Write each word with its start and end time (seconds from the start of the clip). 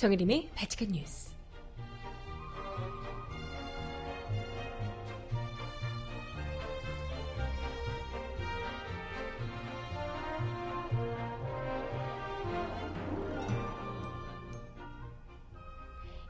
정혜림의 0.00 0.48
바치칸 0.54 0.88
뉴스. 0.92 1.30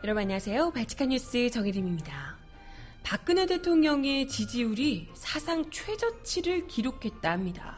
여러분 0.03 0.23
안녕하세요. 0.23 0.73
바치칸 0.73 1.11
뉴스 1.11 1.49
정혜림입니다. 1.51 2.39
박근혜 3.05 3.47
대통령의 3.47 4.27
지지율이 4.27 5.11
사상 5.15 5.71
최저치를 5.71 6.67
기록했다 6.67 7.31
합니다. 7.31 7.77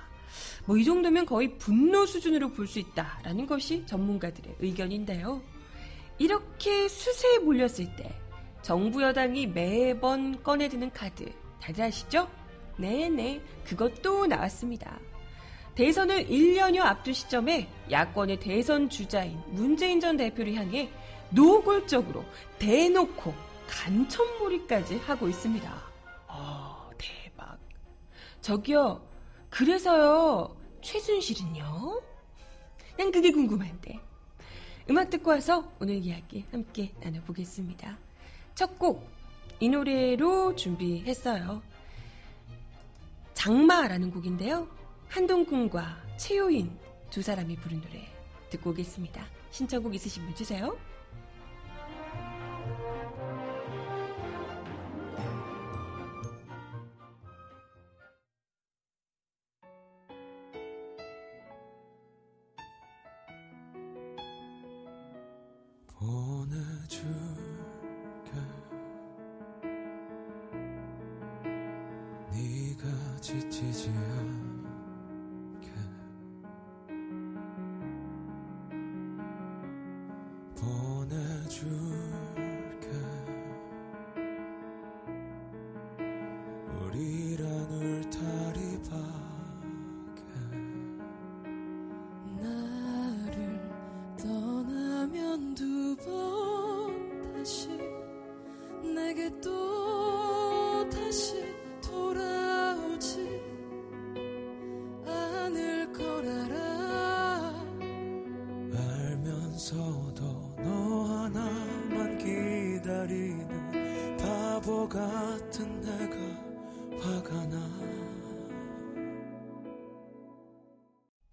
뭐 0.65 0.79
이 0.79 0.85
정도면 0.87 1.27
거의 1.27 1.59
분노 1.59 2.07
수준으로 2.07 2.53
볼 2.53 2.67
수 2.67 2.79
있다라는 2.79 3.45
것이 3.47 3.85
전문가들의 3.85 4.57
의견인데요. 4.61 5.52
이렇게 6.19 6.89
수세에 6.89 7.39
몰렸을 7.39 7.97
때 7.97 8.15
정부 8.63 9.03
여당이 9.03 9.49
매번 9.49 10.43
꺼내드는 10.43 10.93
카드 10.93 11.33
다들 11.61 11.85
아시죠? 11.85 12.29
네네 12.77 13.41
그것도 13.65 14.27
나왔습니다. 14.27 14.99
대선을 15.75 16.27
1년여 16.27 16.81
앞둔 16.81 17.15
시점에 17.15 17.69
야권의 17.91 18.41
대선 18.41 18.89
주자인 18.89 19.41
문재인 19.49 20.01
전 20.01 20.17
대표를 20.17 20.55
향해 20.55 20.91
노골적으로 21.31 22.25
대놓고 22.59 23.35
간첩몰이까지 23.69 24.99
하고 24.99 25.29
있습니다. 25.29 25.73
어, 26.29 26.91
대박. 26.99 27.59
저기요, 28.43 29.09
그래서요, 29.49 30.55
최순실은요? 30.83 32.03
난 32.99 33.11
그게 33.11 33.31
궁금한데. 33.33 33.99
음악 34.91 35.11
듣고 35.11 35.31
와서 35.31 35.73
오늘 35.81 35.97
이야기 35.97 36.45
함께 36.51 36.93
나눠보겠습니다. 37.01 37.97
첫 38.55 38.79
곡, 38.79 39.09
이 39.61 39.69
노래로 39.69 40.57
준비했어요. 40.57 41.63
장마라는 43.35 44.11
곡인데요. 44.11 44.69
한동kun과 45.09 46.03
최효인 46.17 46.77
두 47.11 47.23
사람이 47.23 47.57
부른 47.57 47.81
노래 47.81 48.09
듣고 48.51 48.71
오겠습니다. 48.71 49.25
신청곡 49.51 49.95
있으신 49.95 50.25
분 50.25 50.35
주세요. 50.35 50.77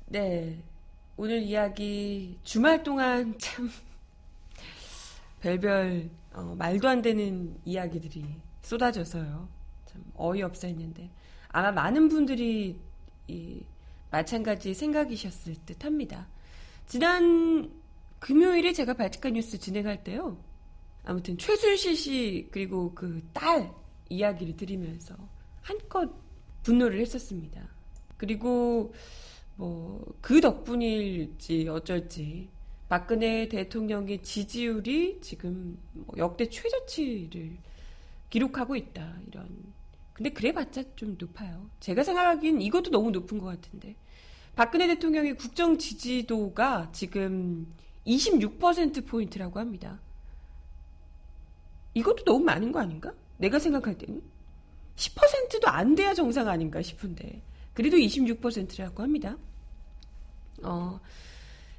네. 0.09 0.57
오늘 1.17 1.43
이야기 1.43 2.39
주말 2.43 2.81
동안 2.81 3.35
참 3.37 3.69
별별 5.41 6.09
어, 6.33 6.55
말도 6.57 6.87
안 6.87 7.01
되는 7.01 7.55
이야기들이 7.65 8.25
쏟아져서요. 8.63 9.47
참 9.85 10.03
어이없어 10.15 10.67
했는데 10.67 11.09
아마 11.49 11.71
많은 11.71 12.07
분들이 12.09 12.79
이 13.27 13.61
마찬가지 14.09 14.73
생각이셨을 14.73 15.55
듯 15.65 15.85
합니다. 15.85 16.27
지난 16.87 17.71
금요일에 18.19 18.73
제가 18.73 18.95
바티칸 18.95 19.33
뉴스 19.33 19.59
진행할 19.59 20.03
때요. 20.03 20.37
아무튼 21.03 21.37
최순실 21.37 21.95
씨 21.95 22.47
그리고 22.51 22.93
그 22.95 23.21
딸 23.33 23.71
이야기를 24.09 24.57
들으면서 24.57 25.15
한껏 25.61 26.09
분노를 26.63 26.99
했었습니다. 27.01 27.61
그리고 28.17 28.91
뭐 29.59 29.99
그 30.21 30.41
덕분일지 30.41 31.67
어쩔지. 31.67 32.49
박근혜 32.87 33.47
대통령의 33.47 34.23
지지율이 34.23 35.19
지금 35.21 35.77
뭐 35.93 36.15
역대 36.17 36.49
최저치를 36.49 37.57
기록하고 38.29 38.75
있다 38.75 39.17
이런. 39.27 39.47
근데 40.13 40.31
그래봤자 40.31 40.83
좀 40.95 41.15
높아요. 41.19 41.69
제가 41.79 42.03
생각하기엔 42.03 42.61
이것도 42.61 42.91
너무 42.91 43.11
높은 43.11 43.37
것 43.37 43.45
같은데. 43.45 43.95
박근혜 44.55 44.87
대통령의 44.87 45.37
국정 45.37 45.77
지지도가 45.77 46.89
지금 46.91 47.73
26% 48.05 49.05
포인트라고 49.07 49.59
합니다. 49.59 49.99
이것도 51.93 52.23
너무 52.23 52.43
많은 52.43 52.71
거 52.71 52.79
아닌가? 52.79 53.13
내가 53.37 53.59
생각할 53.59 53.97
때는? 53.97 54.21
10%도 54.95 55.69
안 55.69 55.95
돼야 55.95 56.13
정상 56.13 56.49
아닌가 56.49 56.81
싶은데 56.81 57.41
그래도 57.79 57.95
26%라고 57.95 59.01
합니다. 59.01 59.37
어, 60.63 60.99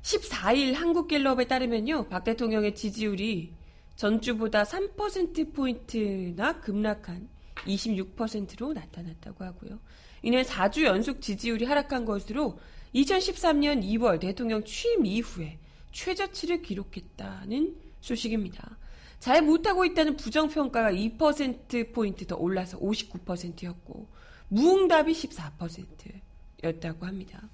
14일 0.00 0.72
한국갤럽에 0.72 1.46
따르면요, 1.46 2.08
박 2.08 2.24
대통령의 2.24 2.74
지지율이 2.74 3.52
전주보다 3.96 4.62
3%포인트나 4.62 6.58
급락한 6.60 7.28
26%로 7.66 8.72
나타났다고 8.72 9.44
하고요. 9.44 9.78
이는 10.22 10.40
4주 10.42 10.84
연속 10.84 11.20
지지율이 11.20 11.66
하락한 11.66 12.06
것으로 12.06 12.58
2013년 12.94 13.84
2월 13.84 14.18
대통령 14.20 14.64
취임 14.64 15.04
이후에 15.04 15.58
최저치를 15.92 16.62
기록했다는 16.62 17.76
소식입니다. 18.00 18.78
잘 19.18 19.42
못하고 19.42 19.84
있다는 19.84 20.16
부정평가가 20.16 20.92
2%포인트 20.92 22.26
더 22.26 22.36
올라서 22.36 22.78
59%였고, 22.78 24.08
무응답이 24.50 25.12
14%였다고 25.12 27.06
합니다. 27.06 27.48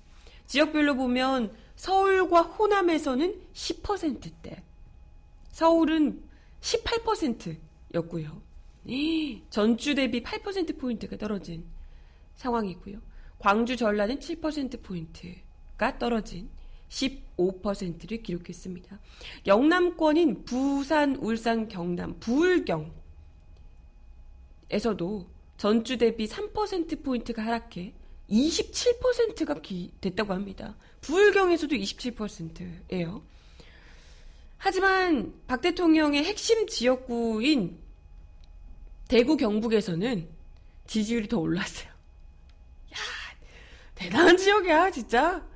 지역별로 0.47 0.97
보면 0.97 1.55
서울과 1.77 2.43
호남에서는 2.43 3.43
10%대, 3.53 4.63
서울은 5.51 6.23
18%였고요. 6.61 8.43
전주 9.51 9.95
대비 9.95 10.23
8%포인트가 10.23 11.17
떨어진 11.17 11.65
상황이고요. 12.35 13.01
광주 13.39 13.77
전라는 13.77 14.19
7%포인트가 14.19 15.99
떨어진 15.99 16.49
15%를 16.89 18.23
기록했습니다. 18.23 18.99
영남권인 19.47 20.45
부산, 20.45 21.17
울산, 21.17 21.69
경남, 21.69 22.19
부울경에서도 22.21 22.97
전주 25.57 25.97
대비 25.97 26.27
3%포인트가 26.27 27.45
하락해 27.45 27.95
27%가 28.31 29.55
기, 29.61 29.93
됐다고 30.01 30.33
합니다. 30.35 30.77
부울경에서도 31.01 31.75
27%예요. 31.77 33.23
하지만 34.59 35.33
박 35.47 35.61
대통령의 35.61 36.25
핵심 36.25 36.67
지역구인 36.67 37.79
대구 39.07 39.37
경북에서는 39.37 40.29
지지율이 40.87 41.29
더 41.29 41.39
올랐어요. 41.39 41.89
야, 41.89 42.97
대단한 43.95 44.37
지역이야, 44.37 44.91
진짜. 44.91 45.47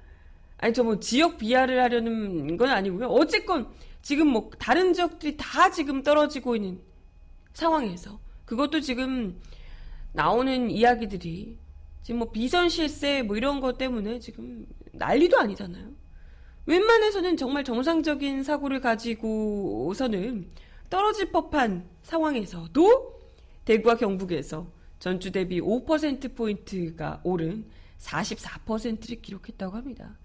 아니, 0.59 0.73
저 0.75 0.85
뭐 0.85 1.01
지역 1.01 1.39
비하를 1.39 1.83
하려는 1.83 2.57
건 2.57 2.69
아니고요. 2.71 3.07
어쨌건 3.09 3.69
지금 4.03 4.29
뭐 4.29 4.51
다른 4.59 4.93
지역들이 4.93 5.37
다 5.37 5.71
지금 5.71 6.03
떨어지고 6.03 6.57
있는 6.57 6.81
상황에서 7.55 8.21
그것도 8.45 8.81
지금 8.81 9.41
나오는 10.13 10.71
이야기들이 10.71 11.59
지금 12.03 12.19
뭐 12.19 12.31
비선 12.31 12.69
실세 12.69 13.23
뭐 13.23 13.37
이런 13.37 13.61
것 13.61 13.79
때문에 13.79 14.19
지금 14.19 14.67
난리도 14.93 15.39
아니잖아요. 15.39 15.91
웬만해서는 16.67 17.37
정말 17.37 17.65
정상적인 17.65 18.43
사고를 18.43 18.81
가지고서는 18.81 20.51
떨어질 20.89 21.31
법한 21.31 21.89
상황에서도 22.03 23.21
대구와 23.65 23.97
경북에서 23.97 24.67
전주 24.99 25.31
대비 25.33 25.61
5%포인트가 25.61 27.21
오른 27.25 27.65
44%를 27.99 29.23
기록했다고 29.23 29.77
합니다. 29.77 30.19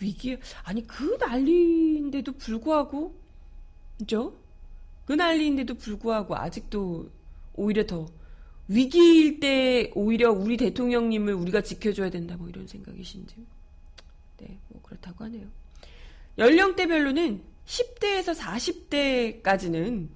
위기, 0.00 0.36
아니, 0.62 0.86
그 0.86 1.16
난리인데도 1.20 2.32
불구하고, 2.32 3.18
그죠? 3.98 4.36
그 5.04 5.12
난리인데도 5.12 5.74
불구하고 5.74 6.36
아직도 6.36 7.10
오히려 7.54 7.84
더 7.86 8.06
위기일 8.68 9.40
때 9.40 9.90
오히려 9.94 10.30
우리 10.30 10.56
대통령님을 10.56 11.32
우리가 11.34 11.62
지켜줘야 11.62 12.10
된다 12.10 12.36
뭐 12.36 12.48
이런 12.48 12.66
생각이신지. 12.66 13.34
네, 14.38 14.58
뭐 14.68 14.82
그렇다고 14.82 15.24
하네요. 15.24 15.46
연령대별로는 16.36 17.42
10대에서 17.66 18.34
40대까지는 19.42 20.08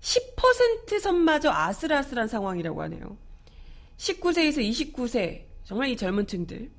10% 0.00 0.98
선마저 1.00 1.50
아슬아슬한 1.50 2.28
상황이라고 2.28 2.82
하네요. 2.82 3.16
19세에서 3.98 4.58
29세, 4.94 5.44
정말 5.64 5.90
이 5.90 5.96
젊은 5.96 6.26
층들은 6.26 6.70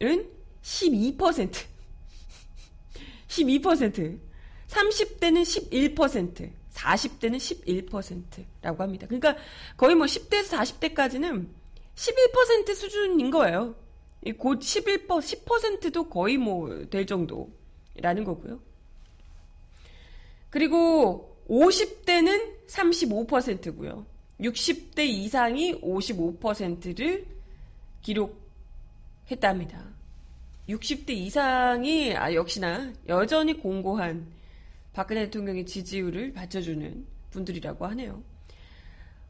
12%, 0.00 1.64
12%, 3.28 4.18
30대는 4.68 5.94
11%, 5.94 6.50
40대는 6.72 7.36
11%라고 7.88 8.82
합니다. 8.82 9.06
그러니까 9.06 9.36
거의 9.76 9.94
뭐 9.94 10.06
10대에서 10.06 10.56
40대까지는 10.58 11.46
11% 11.94 12.74
수준인 12.74 13.30
거예요. 13.30 13.74
곧 14.38 14.60
11%, 14.60 15.06
10%도 15.06 16.08
거의 16.08 16.38
뭐 16.38 16.86
될 16.86 17.06
정도라는 17.06 18.24
거고요. 18.24 18.60
그리고 20.50 21.36
50대는 21.48 22.66
35%고요. 22.68 24.06
60대 24.40 25.00
이상이 25.00 25.80
55%를 25.80 27.26
기록했답니다. 28.02 29.84
60대 30.68 31.10
이상이 31.10 32.14
아, 32.16 32.32
역시나 32.32 32.92
여전히 33.08 33.54
공고한 33.54 34.26
박근혜 34.92 35.24
대통령의 35.24 35.66
지지율을 35.66 36.32
받쳐주는 36.32 37.06
분들이라고 37.30 37.86
하네요. 37.86 38.22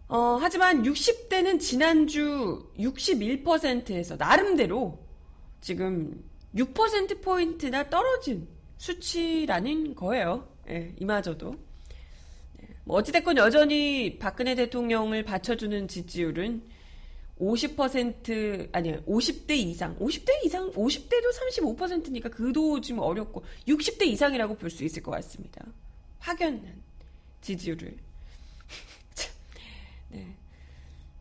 어, 0.08 0.36
하지만 0.40 0.82
60대는 0.82 1.58
지난주 1.58 2.70
61%에서 2.78 4.16
나름대로 4.16 4.98
지금 5.60 6.22
6%포인트나 6.54 7.88
떨어진 7.88 8.46
수치라는 8.76 9.94
거예요. 9.94 10.48
예, 10.68 10.92
이마저도. 10.98 11.54
네, 12.58 12.68
뭐 12.84 12.98
어찌됐건 12.98 13.36
여전히 13.38 14.18
박근혜 14.18 14.54
대통령을 14.54 15.24
받쳐주는 15.24 15.88
지지율은 15.88 16.62
50% 17.40 18.68
아니 18.72 18.92
50대 19.04 19.50
이상 19.52 19.96
50대 19.98 20.44
이상 20.44 20.70
50대도 20.72 21.76
35%니까 21.76 22.28
그도 22.28 22.80
좀 22.80 22.98
어렵고 23.00 23.42
60대 23.66 24.02
이상이라고 24.06 24.56
볼 24.56 24.70
수 24.70 24.84
있을 24.84 25.02
것 25.02 25.10
같습니다. 25.12 25.64
확연한 26.20 26.80
지지율을 27.40 27.96
네. 30.10 30.36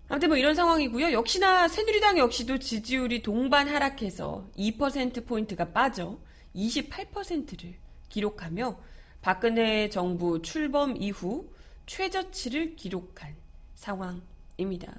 아무튼 0.10 0.28
뭐 0.30 0.38
이런 0.38 0.54
상황이고요. 0.54 1.14
역시나 1.14 1.68
새누리당 1.70 2.18
역시도 2.18 2.60
지지율이 2.60 3.22
동반 3.24 3.68
하락해서 3.68 4.46
2% 4.58 5.26
포인트가 5.26 5.72
빠져 5.72 6.20
28%를 6.56 7.74
기록하며 8.10 8.78
박근혜 9.22 9.90
정부 9.90 10.42
출범 10.42 10.98
이후 10.98 11.50
최저치를 11.86 12.76
기록한 12.76 13.36
상황입니다. 13.76 14.94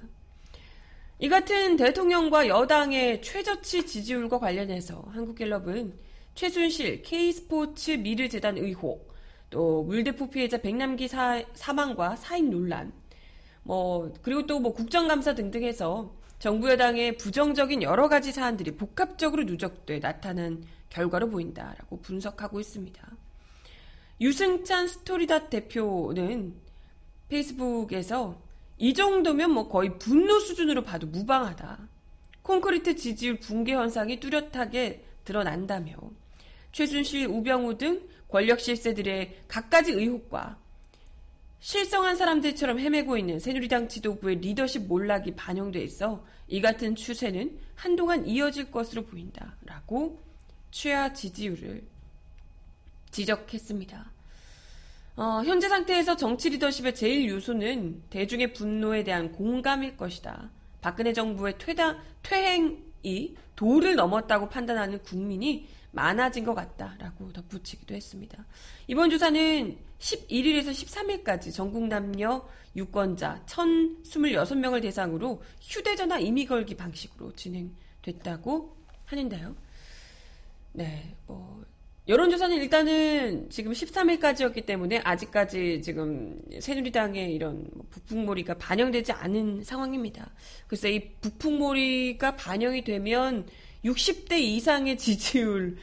이 1.23 1.29
같은 1.29 1.77
대통령과 1.77 2.49
여당의 2.49 3.21
최저치 3.21 3.85
지지율과 3.85 4.39
관련해서 4.39 5.05
한국갤럽은 5.13 5.97
최순실 6.35 7.01
K스포츠 7.01 7.91
미르재단 7.91 8.57
의혹, 8.57 9.15
또 9.49 9.83
물대포 9.83 10.29
피해자 10.29 10.57
백남기 10.57 11.07
사, 11.07 11.41
사망과 11.53 12.17
사임 12.17 12.49
논란, 12.49 12.91
뭐 13.63 14.11
그리고 14.21 14.45
또 14.45 14.59
뭐 14.59 14.73
국정감사 14.73 15.33
등등 15.33 15.63
해서 15.63 16.13
정부 16.39 16.69
여당의 16.69 17.15
부정적인 17.15 17.83
여러 17.83 18.09
가지 18.09 18.33
사안들이 18.33 18.75
복합적으로 18.75 19.45
누적돼 19.45 20.01
나타난 20.01 20.61
결과로 20.89 21.29
보인다라고 21.29 22.01
분석하고 22.01 22.59
있습니다. 22.59 23.01
유승찬 24.19 24.89
스토리닷 24.89 25.49
대표는 25.49 26.53
페이스북에서 27.29 28.42
이 28.77 28.93
정도면 28.93 29.51
뭐 29.51 29.69
거의 29.69 29.97
분노 29.97 30.39
수준으로 30.39 30.83
봐도 30.83 31.07
무방하다. 31.07 31.87
콘크리트 32.41 32.95
지지율 32.95 33.39
붕괴 33.39 33.73
현상이 33.73 34.19
뚜렷하게 34.19 35.05
드러난다며 35.23 35.95
최순실, 36.71 37.27
우병우 37.27 37.77
등 37.77 38.07
권력 38.27 38.59
실세들의 38.59 39.43
갖가지 39.47 39.91
의혹과 39.91 40.57
실성한 41.59 42.17
사람들처럼 42.17 42.79
헤매고 42.79 43.17
있는 43.17 43.39
새누리당 43.39 43.87
지도부의 43.87 44.37
리더십 44.39 44.87
몰락이 44.87 45.35
반영돼 45.35 45.81
있어 45.83 46.25
이 46.49 46.59
같은 46.59 46.95
추세는 46.95 47.57
한동안 47.75 48.27
이어질 48.27 48.69
것으로 48.69 49.05
보인다라고 49.05 50.21
최하 50.71 51.13
지지율을 51.13 51.83
지적했습니다. 53.11 54.12
어, 55.15 55.43
현재 55.45 55.69
상태에서 55.69 56.15
정치 56.15 56.49
리더십의 56.49 56.95
제일 56.95 57.29
요소는 57.29 58.03
대중의 58.09 58.53
분노에 58.53 59.03
대한 59.03 59.31
공감일 59.31 59.95
것이다. 59.95 60.49
박근혜 60.81 61.13
정부의 61.13 61.57
퇴다, 61.59 61.99
퇴행이 62.23 63.35
도를 63.55 63.95
넘었다고 63.95 64.49
판단하는 64.49 65.01
국민이 65.03 65.67
많아진 65.91 66.43
것 66.43 66.55
같다라고 66.55 67.31
덧붙이기도 67.31 67.93
했습니다. 67.93 68.43
이번 68.87 69.11
조사는 69.11 69.77
11일에서 69.99 70.71
13일까지 70.71 71.53
전국 71.53 71.87
남녀 71.87 72.47
유권자 72.75 73.43
1,026명을 73.45 74.81
대상으로 74.81 75.43
휴대전화 75.61 76.17
이미 76.17 76.47
걸기 76.47 76.75
방식으로 76.75 77.33
진행됐다고 77.33 78.75
하는데요. 79.05 79.55
네, 80.71 81.15
뭐 81.27 81.63
여론조사는 82.05 82.57
일단은 82.57 83.49
지금 83.49 83.71
13일까지였기 83.71 84.65
때문에 84.65 84.99
아직까지 85.05 85.81
지금 85.81 86.37
새누리당의 86.59 87.33
이런 87.33 87.65
뭐 87.73 87.85
북풍몰이가 87.91 88.55
반영되지 88.55 89.13
않은 89.13 89.63
상황입니다. 89.63 90.29
글쎄 90.67 90.91
이 90.91 91.11
북풍몰이가 91.21 92.35
반영이 92.35 92.83
되면 92.83 93.47
60대 93.85 94.33
이상의 94.33 94.97
지지율 94.97 95.77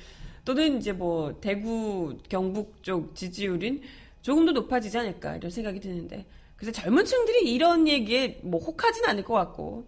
또는 0.44 0.76
이제 0.76 0.92
뭐 0.92 1.40
대구 1.40 2.18
경북 2.28 2.82
쪽 2.82 3.14
지지율은 3.14 3.80
조금 4.20 4.44
더 4.44 4.52
높아지지 4.52 4.98
않을까 4.98 5.36
이런 5.36 5.50
생각이 5.50 5.80
드는데 5.80 6.26
그래서 6.56 6.70
젊은 6.72 7.06
층들이 7.06 7.50
이런 7.50 7.88
얘기에 7.88 8.40
뭐 8.42 8.60
혹하진 8.60 9.06
않을 9.06 9.24
것 9.24 9.32
같고 9.32 9.86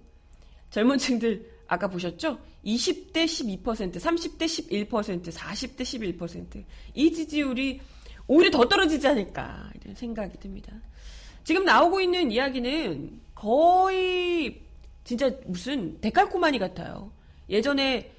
젊은 0.71 0.97
층들 0.97 1.52
아까 1.73 1.89
보셨죠? 1.89 2.39
20대 2.67 3.25
12%, 3.25 3.95
30대 3.95 4.89
11%, 4.89 5.33
40대 5.33 6.19
11%. 6.19 6.65
이 6.93 7.11
지지율이 7.11 7.81
오히려 8.27 8.51
더 8.51 8.69
떨어지지 8.69 9.09
않을까 9.09 9.71
이런 9.81 9.95
생각이 9.95 10.39
듭니다. 10.39 10.71
지금 11.45 11.65
나오고 11.65 12.03
있는 12.03 12.31
이야기는 12.31 13.21
거의 13.35 14.61
진짜 15.03 15.31
무슨 15.47 15.99
데칼코마니 16.03 16.59
같아요. 16.59 17.11
예전에 17.49 18.13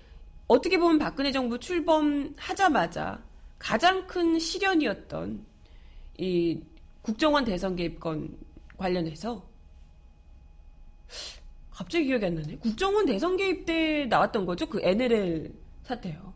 어떻게 0.48 0.80
보면 0.80 0.98
박근혜 0.98 1.32
정부 1.32 1.60
출범하자마자 1.60 3.24
가장 3.60 4.08
큰 4.08 4.40
시련이었던 4.40 5.46
이 6.18 6.60
국정원 7.04 7.46
대선 7.46 7.76
개입건 7.76 8.36
관련해서 8.78 9.48
갑자기 11.74 12.06
기억이 12.06 12.26
안 12.26 12.36
나네. 12.36 12.58
국정원 12.58 13.06
대선 13.06 13.36
개입 13.36 13.66
때 13.66 14.06
나왔던 14.06 14.46
거죠. 14.46 14.68
그 14.68 14.80
NLL 14.82 15.52
사태요. 15.84 16.34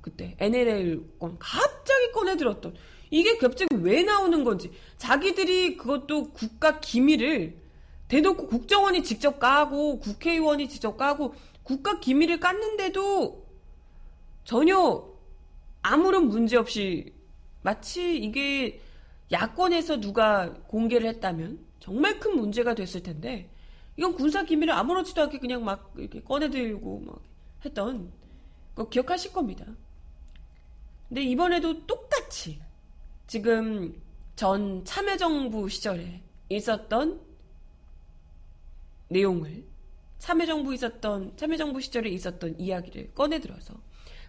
그때 0.00 0.36
NLL 0.38 1.18
건 1.18 1.36
갑자기 1.38 2.12
꺼내들었던 2.12 2.74
이게 3.10 3.36
갑자기 3.38 3.74
왜 3.76 4.02
나오는 4.02 4.44
건지 4.44 4.70
자기들이 4.98 5.76
그것도 5.76 6.30
국가 6.32 6.78
기밀을 6.78 7.56
대놓고 8.08 8.46
국정원이 8.46 9.02
직접 9.02 9.38
까고 9.38 9.98
국회의원이 9.98 10.68
직접 10.68 10.96
까고 10.96 11.34
국가 11.62 11.98
기밀을 11.98 12.38
깠는데도 12.38 13.42
전혀 14.44 15.04
아무런 15.82 16.28
문제 16.28 16.56
없이 16.56 17.12
마치 17.62 18.16
이게 18.18 18.80
야권에서 19.32 20.00
누가 20.00 20.52
공개를 20.68 21.08
했다면 21.08 21.58
정말 21.80 22.20
큰 22.20 22.36
문제가 22.36 22.74
됐을 22.74 23.02
텐데 23.02 23.50
이건 23.96 24.14
군사 24.14 24.42
기밀을 24.44 24.74
아무렇지도 24.74 25.22
않게 25.22 25.38
그냥 25.38 25.64
막 25.64 25.94
이렇게 25.96 26.20
꺼내들고 26.22 27.00
막 27.00 27.22
했던 27.64 28.12
거 28.74 28.88
기억하실 28.88 29.32
겁니다. 29.32 29.64
근데 31.08 31.22
이번에도 31.22 31.86
똑같이 31.86 32.60
지금 33.26 34.00
전 34.36 34.84
참여정부 34.84 35.68
시절에 35.68 36.22
있었던 36.48 37.20
내용을 39.08 39.64
참여정부 40.18 40.74
있었던 40.74 41.36
참여정부 41.36 41.80
시절에 41.80 42.10
있었던 42.10 42.58
이야기를 42.58 43.14
꺼내들어서 43.14 43.74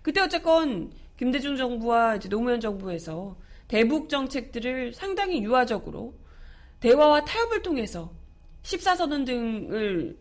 그때 0.01 0.21
어쨌건 0.21 0.91
김대중 1.17 1.55
정부와 1.55 2.17
이제 2.17 2.29
노무현 2.29 2.59
정부에서 2.59 3.37
대북 3.67 4.09
정책들을 4.09 4.93
상당히 4.93 5.41
유화적으로 5.41 6.13
대화와 6.81 7.25
타협을 7.25 7.63
통해서 7.63 8.13
14선언 8.65 9.25
등을 9.25 10.17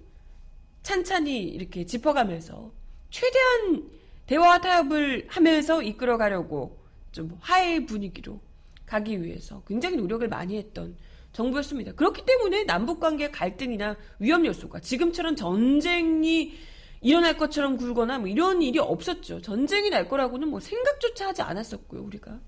찬찬히 0.82 1.42
이렇게 1.42 1.86
짚어가면서 1.86 2.72
최대한 3.10 3.90
대화와 4.26 4.60
타협을 4.60 5.26
하면서 5.28 5.82
이끌어가려고 5.82 6.78
좀 7.10 7.36
화해 7.40 7.86
분위기로 7.86 8.40
가기 8.86 9.22
위해서 9.22 9.62
굉장히 9.66 9.96
노력을 9.96 10.26
많이 10.28 10.58
했던 10.58 10.96
정부였습니다. 11.32 11.92
그렇기 11.92 12.24
때문에 12.24 12.64
남북 12.64 13.00
관계 13.00 13.30
갈등이나 13.30 13.96
위험 14.18 14.44
요소가 14.44 14.80
지금처럼 14.80 15.36
전쟁이 15.36 16.54
일어날 17.00 17.36
것처럼 17.36 17.76
굴거나 17.76 18.18
뭐 18.18 18.28
이런 18.28 18.62
일이 18.62 18.78
없었죠. 18.78 19.40
전쟁이 19.40 19.90
날 19.90 20.08
거라고는 20.08 20.48
뭐 20.48 20.60
생각조차 20.60 21.28
하지 21.28 21.42
않았었고요, 21.42 22.02
우리가. 22.02 22.40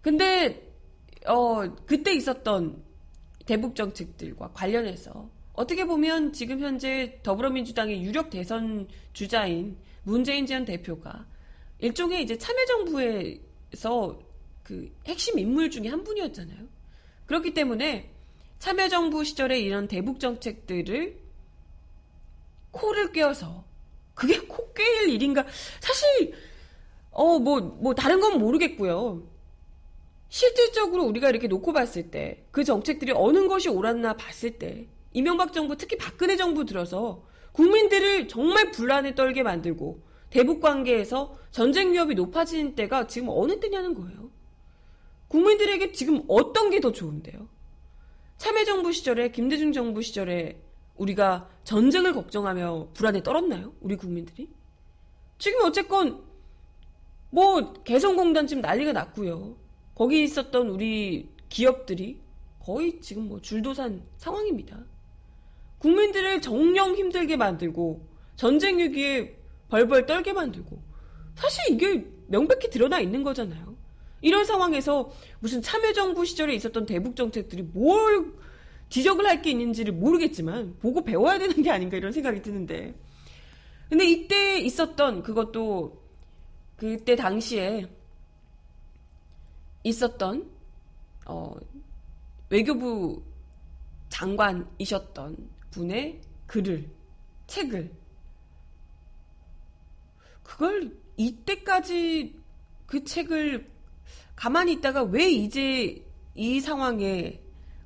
근데 0.00 0.72
어 1.26 1.62
그때 1.86 2.12
있었던 2.12 2.82
대북 3.46 3.74
정책들과 3.74 4.52
관련해서 4.52 5.28
어떻게 5.52 5.84
보면 5.84 6.32
지금 6.32 6.60
현재 6.60 7.18
더불어민주당의 7.22 8.02
유력 8.02 8.30
대선 8.30 8.88
주자인 9.12 9.76
문재인 10.04 10.46
전 10.46 10.64
대표가 10.64 11.26
일종의 11.78 12.22
이제 12.22 12.38
참여정부에서 12.38 14.18
그 14.62 14.90
핵심 15.06 15.38
인물 15.38 15.70
중에 15.70 15.88
한 15.88 16.04
분이었잖아요. 16.04 16.58
그렇기 17.26 17.54
때문에 17.54 18.10
참여정부 18.58 19.24
시절에 19.24 19.58
이런 19.60 19.88
대북 19.88 20.20
정책들을 20.20 21.20
코를 22.70 23.12
꿰어서 23.12 23.64
그게 24.14 24.38
코 24.40 24.72
꿰일 24.72 25.10
일인가? 25.10 25.44
사실 25.80 26.34
어 27.10 27.38
뭐뭐 27.38 27.60
뭐 27.80 27.94
다른 27.94 28.20
건 28.20 28.38
모르겠고요. 28.38 29.22
실질적으로 30.32 31.04
우리가 31.04 31.28
이렇게 31.28 31.46
놓고 31.46 31.74
봤을 31.74 32.10
때 32.10 32.46
그 32.52 32.64
정책들이 32.64 33.12
어느 33.14 33.46
것이 33.48 33.68
옳았나 33.68 34.14
봤을 34.14 34.58
때 34.58 34.88
이명박 35.12 35.52
정부 35.52 35.76
특히 35.76 35.98
박근혜 35.98 36.36
정부 36.36 36.64
들어서 36.64 37.22
국민들을 37.52 38.28
정말 38.28 38.70
불안에 38.70 39.14
떨게 39.14 39.42
만들고 39.42 40.00
대북 40.30 40.62
관계에서 40.62 41.36
전쟁 41.50 41.92
위협이 41.92 42.14
높아지는 42.14 42.74
때가 42.74 43.06
지금 43.08 43.28
어느 43.30 43.60
때냐는 43.60 43.94
거예요. 43.94 44.30
국민들에게 45.28 45.92
지금 45.92 46.22
어떤 46.28 46.70
게 46.70 46.80
더 46.80 46.92
좋은데요? 46.92 47.46
참여정부 48.38 48.90
시절에 48.92 49.30
김대중 49.32 49.70
정부 49.72 50.00
시절에 50.00 50.62
우리가 50.96 51.50
전쟁을 51.64 52.14
걱정하며 52.14 52.88
불안에 52.94 53.22
떨었나요? 53.22 53.74
우리 53.82 53.96
국민들이? 53.96 54.48
지금 55.38 55.62
어쨌건 55.66 56.24
뭐 57.28 57.74
개성공단 57.84 58.46
지금 58.46 58.62
난리가 58.62 58.92
났고요. 58.92 59.56
거기 60.02 60.24
있었던 60.24 60.68
우리 60.68 61.28
기업들이 61.48 62.18
거의 62.58 63.00
지금 63.00 63.28
뭐 63.28 63.40
줄도산 63.40 64.02
상황입니다. 64.16 64.84
국민들을 65.78 66.40
정령 66.40 66.96
힘들게 66.96 67.36
만들고 67.36 68.04
전쟁 68.34 68.80
위기에 68.80 69.38
벌벌 69.68 70.06
떨게 70.06 70.32
만들고 70.32 70.82
사실 71.36 71.72
이게 71.72 72.04
명백히 72.26 72.68
드러나 72.68 72.98
있는 72.98 73.22
거잖아요. 73.22 73.76
이런 74.22 74.44
상황에서 74.44 75.12
무슨 75.38 75.62
참여정부 75.62 76.24
시절에 76.24 76.52
있었던 76.56 76.84
대북 76.84 77.14
정책들이 77.14 77.62
뭘 77.62 78.32
지적을 78.88 79.24
할 79.24 79.40
게 79.40 79.52
있는지를 79.52 79.92
모르겠지만 79.94 80.78
보고 80.80 81.04
배워야 81.04 81.38
되는 81.38 81.62
게 81.62 81.70
아닌가 81.70 81.96
이런 81.96 82.10
생각이 82.10 82.42
드는데 82.42 82.92
근데 83.88 84.04
이때 84.04 84.58
있었던 84.58 85.22
그것도 85.22 86.02
그때 86.76 87.14
당시에 87.14 87.86
있었던 89.84 90.50
어, 91.26 91.54
외교부 92.48 93.22
장관이셨던 94.08 95.36
분의 95.70 96.20
글을 96.46 96.88
책을 97.46 97.90
그걸 100.42 100.96
이때까지 101.16 102.38
그 102.86 103.04
책을 103.04 103.70
가만히 104.36 104.74
있다가 104.74 105.02
왜 105.04 105.30
이제 105.30 106.04
이 106.34 106.60
상황에 106.60 107.40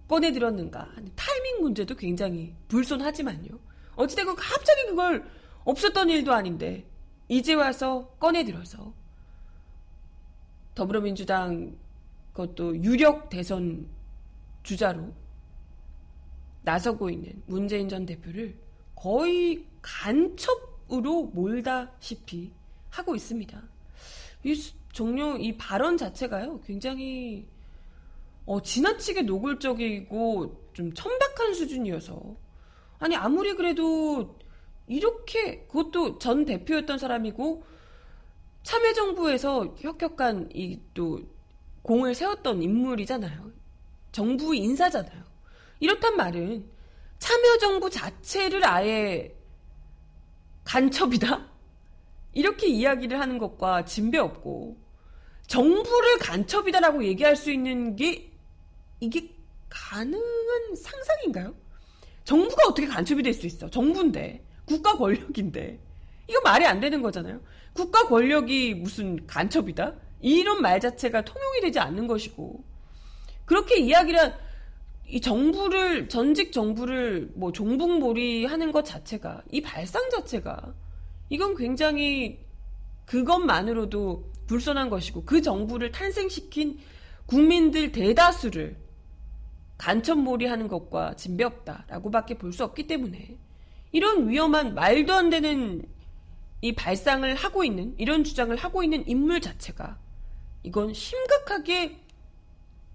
꺼내 0.09 0.33
들었는가 0.33 0.89
하는 0.95 1.11
타이밍 1.15 1.61
문제도 1.61 1.95
굉장히 1.95 2.55
불손하지만요. 2.69 3.59
어찌되건 3.97 4.37
갑자기 4.37 4.87
그걸 4.87 5.29
없었던 5.65 6.11
일도 6.11 6.33
아닌데 6.33 6.87
이제 7.29 7.55
와서 7.55 8.09
꺼내 8.19 8.45
들어서 8.45 8.93
더불어민주당 10.75 11.77
그것도 12.37 12.77
유력 12.83 13.31
대선 13.31 13.89
주자로 14.63 15.11
나서고 16.63 17.09
있는 17.09 17.43
문재인 17.47 17.89
전 17.89 18.05
대표를 18.05 18.55
거의 18.95 19.65
간첩으로 19.81 21.31
몰다시피 21.33 22.53
하고 22.91 23.15
있습니다. 23.15 23.63
이 24.45 24.73
종료 24.93 25.39
이 25.39 25.57
발언 25.57 25.97
자체가요 25.97 26.61
굉장히 26.61 27.47
어, 28.45 28.61
지나치게 28.61 29.23
노골적이고 29.23 30.71
좀 30.75 30.93
천박한 30.93 31.55
수준이어서 31.55 32.37
아니 32.99 33.17
아무리 33.17 33.55
그래도 33.55 34.39
이렇게 34.87 35.67
그것도 35.69 36.19
전 36.19 36.45
대표였던 36.45 36.99
사람이고 36.99 37.65
참여정부에서 38.63 39.77
혁혁한 39.79 40.51
이 40.53 40.79
또 40.93 41.36
공을 41.87 42.17
세웠던 42.17 42.65
인물이잖아요. 42.65 43.53
정부 44.11 44.57
인사잖아요. 44.57 45.23
이렇단 45.79 46.17
말은 46.17 46.69
참여정부 47.21 47.89
자체를 47.91 48.67
아예 48.67 49.33
간첩이다? 50.65 51.49
이렇게 52.33 52.67
이야기를 52.67 53.21
하는 53.21 53.39
것과 53.39 53.85
진배 53.85 54.19
없고 54.19 54.77
정부를 55.47 56.19
간첩이다라고 56.19 57.05
얘기할 57.05 57.37
수 57.37 57.53
있는 57.53 57.95
게 57.95 58.33
이게 58.99 59.31
가능한 59.69 60.75
상상인가요? 60.75 61.55
정부가 62.25 62.67
어떻게 62.67 62.89
간첩이 62.89 63.23
될 63.23 63.33
수 63.33 63.47
있어? 63.47 63.71
정부인데 63.71 64.45
국가 64.65 64.97
권력인데 64.97 65.79
이거 66.29 66.41
말이 66.41 66.67
안 66.67 66.81
되는 66.81 67.01
거잖아요. 67.01 67.41
국가 67.75 68.09
권력이 68.09 68.75
무슨 68.75 69.25
간첩이다? 69.29 69.95
이런 70.21 70.63
말 70.63 70.81
자체가 70.81 71.25
통용이 71.25 71.61
되지 71.61 71.79
않는 71.79 72.07
것이고 72.07 72.65
그렇게 73.45 73.79
이야기를 73.79 74.35
이 75.09 75.21
정부를 75.21 76.09
전직 76.09 76.53
정부를 76.53 77.31
뭐 77.35 77.53
종북몰이 77.53 78.45
하는 78.45 78.73
것 78.73 78.85
자체가 78.85 79.43
이 79.53 79.61
발상 79.61 80.11
자체가 80.11 80.75
이건 81.29 81.57
굉장히 81.57 82.41
그것만으로도 83.05 84.33
불손한 84.47 84.91
것이고 84.91 85.25
그 85.25 85.43
정부를 85.43 85.93
탄생시킨 85.93 86.79
국민들 87.27 87.93
대다수를 87.93 88.77
간첩몰이 89.79 90.47
하는 90.47 90.69
것과 90.69 91.15
진배 91.15 91.45
없다라고밖에 91.45 92.39
볼 92.39 92.53
수 92.53 92.65
없기 92.65 92.87
때문에 92.87 93.37
이런 93.93 94.29
위험한 94.29 94.75
말도 94.75 95.13
안 95.13 95.31
되는 95.31 95.83
이 96.63 96.75
발상을 96.75 97.33
하고 97.35 97.65
있는 97.65 97.95
이런 97.99 98.25
주장을 98.25 98.55
하고 98.57 98.83
있는 98.83 99.07
인물 99.07 99.41
자체가 99.41 99.99
이건 100.67 100.93
심각하게 100.93 102.01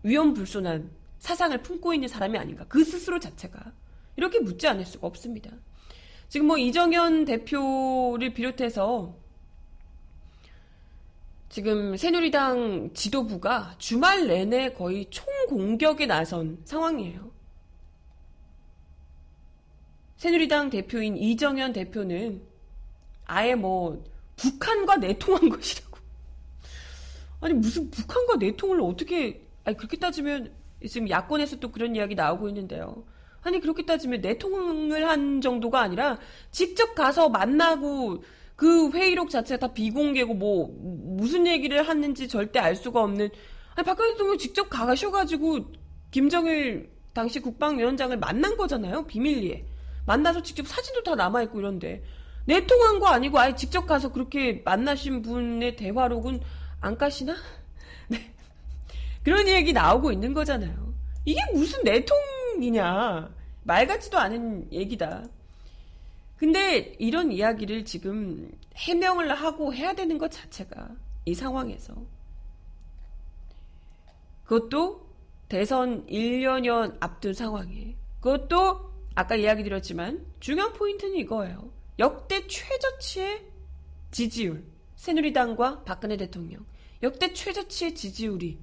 위험불손한 0.03 0.91
사상을 1.19 1.61
품고 1.61 1.93
있는 1.93 2.09
사람이 2.09 2.37
아닌가. 2.37 2.65
그 2.67 2.83
스스로 2.83 3.17
자체가. 3.17 3.71
이렇게 4.17 4.39
묻지 4.39 4.67
않을 4.67 4.85
수가 4.85 5.07
없습니다. 5.07 5.51
지금 6.27 6.47
뭐 6.47 6.57
이정현 6.57 7.25
대표를 7.25 8.33
비롯해서 8.33 9.15
지금 11.47 11.95
새누리당 11.95 12.93
지도부가 12.93 13.75
주말 13.77 14.27
내내 14.27 14.73
거의 14.73 15.07
총공격에 15.09 16.05
나선 16.07 16.61
상황이에요. 16.65 17.31
새누리당 20.17 20.69
대표인 20.69 21.17
이정현 21.17 21.73
대표는 21.73 22.41
아예 23.25 23.55
뭐 23.55 24.03
북한과 24.35 24.97
내통한 24.97 25.47
것이라고. 25.49 25.90
아니 27.41 27.53
무슨 27.53 27.89
북한과 27.89 28.37
내통을 28.37 28.79
어떻게 28.81 29.41
아니 29.63 29.75
그렇게 29.75 29.97
따지면 29.97 30.51
지금 30.87 31.09
야권에서 31.09 31.57
또 31.57 31.71
그런 31.71 31.95
이야기 31.95 32.15
나오고 32.15 32.47
있는데요. 32.47 33.03
아니 33.41 33.59
그렇게 33.59 33.85
따지면 33.85 34.21
내통을 34.21 35.07
한 35.07 35.41
정도가 35.41 35.81
아니라 35.81 36.19
직접 36.51 36.95
가서 36.95 37.29
만나고 37.29 38.23
그 38.55 38.91
회의록 38.91 39.31
자체가 39.31 39.67
다 39.67 39.73
비공개고 39.73 40.35
뭐 40.35 40.69
무슨 40.79 41.47
얘기를 41.47 41.87
하는지 41.87 42.27
절대 42.27 42.59
알 42.59 42.75
수가 42.75 43.01
없는. 43.01 43.29
아니 43.75 43.85
박근혜 43.85 44.11
대통령 44.11 44.37
직접 44.37 44.69
가셔가지고 44.69 45.71
김정일 46.11 46.91
당시 47.13 47.39
국방위원장을 47.39 48.15
만난 48.17 48.55
거잖아요 48.55 49.07
비밀리에. 49.07 49.65
만나서 50.05 50.43
직접 50.43 50.67
사진도 50.67 51.01
다 51.03 51.15
남아 51.15 51.41
있고 51.43 51.59
이런데. 51.59 52.03
내통한 52.45 52.99
거 52.99 53.07
아니고 53.07 53.39
아예 53.39 53.55
직접 53.55 53.85
가서 53.85 54.11
그렇게 54.11 54.61
만나신 54.65 55.21
분의 55.21 55.75
대화록은 55.75 56.41
안 56.81 56.97
까시나? 56.97 57.35
네. 58.07 58.33
그런 59.23 59.47
얘기 59.47 59.71
나오고 59.71 60.11
있는 60.11 60.33
거잖아요. 60.33 60.93
이게 61.25 61.39
무슨 61.53 61.81
내통이냐. 61.83 63.33
말 63.63 63.87
같지도 63.87 64.17
않은 64.17 64.71
얘기다. 64.71 65.23
근데 66.37 66.95
이런 66.97 67.31
이야기를 67.31 67.85
지금 67.85 68.51
해명을 68.75 69.33
하고 69.35 69.73
해야 69.73 69.93
되는 69.93 70.17
것 70.17 70.31
자체가 70.31 70.89
이 71.25 71.35
상황에서 71.35 71.93
그것도 74.45 75.07
대선 75.47 76.05
1년여 76.07 76.97
앞둔 76.99 77.33
상황에 77.33 77.95
그것도 78.21 78.91
아까 79.13 79.35
이야기 79.35 79.63
드렸지만 79.63 80.25
중요한 80.39 80.73
포인트는 80.73 81.15
이거예요. 81.17 81.69
역대 81.99 82.47
최저치의 82.47 83.45
지지율 84.09 84.63
새누리당과 84.95 85.83
박근혜 85.83 86.17
대통령 86.17 86.65
역대 87.03 87.33
최저치의 87.33 87.95
지지율이 87.95 88.59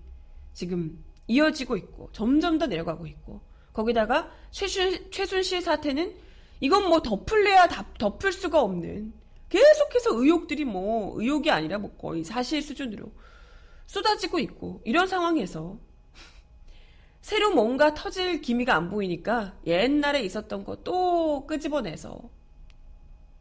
지금 0.52 1.04
이어지고 1.26 1.76
있고 1.76 2.10
점점 2.12 2.58
더 2.58 2.66
내려가고 2.66 3.06
있고 3.06 3.40
거기다가 3.72 4.30
최순, 4.50 5.10
최순실 5.10 5.60
사태는 5.62 6.16
이건 6.60 6.88
뭐 6.88 7.00
덮을래야 7.02 7.68
덮을 7.98 8.32
수가 8.32 8.60
없는 8.60 9.12
계속해서 9.48 10.14
의혹들이 10.14 10.64
뭐 10.64 11.20
의혹이 11.20 11.50
아니라 11.50 11.78
뭐 11.78 11.92
거의 11.96 12.24
사실 12.24 12.60
수준으로 12.62 13.10
쏟아지고 13.86 14.38
있고 14.40 14.82
이런 14.84 15.06
상황에서 15.06 15.78
새로 17.20 17.54
뭔가 17.54 17.94
터질 17.94 18.40
기미가 18.40 18.74
안 18.74 18.90
보이니까 18.90 19.54
옛날에 19.66 20.22
있었던 20.22 20.64
거 20.64 20.76
또 20.82 21.46
끄집어내서 21.46 22.30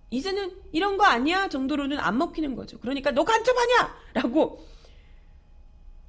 이제는 0.10 0.52
이런 0.72 0.98
거 0.98 1.06
아니야 1.06 1.50
정도로는 1.50 2.00
안 2.00 2.18
먹히는 2.18 2.56
거죠. 2.56 2.80
그러니까 2.80 3.12
너 3.12 3.24
간첩하냐? 3.24 3.96
라고 4.14 4.66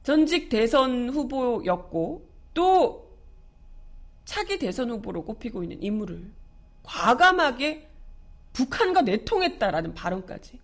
전직 0.03 0.49
대선 0.49 1.11
후보였고 1.11 2.29
또 2.55 3.17
차기 4.25 4.59
대선 4.59 4.91
후보로 4.91 5.25
꼽히고 5.25 5.63
있는 5.63 5.83
인물을 5.83 6.31
과감하게 6.83 7.89
북한과 8.53 9.03
내통했다라는 9.03 9.95
발언까지. 9.95 10.59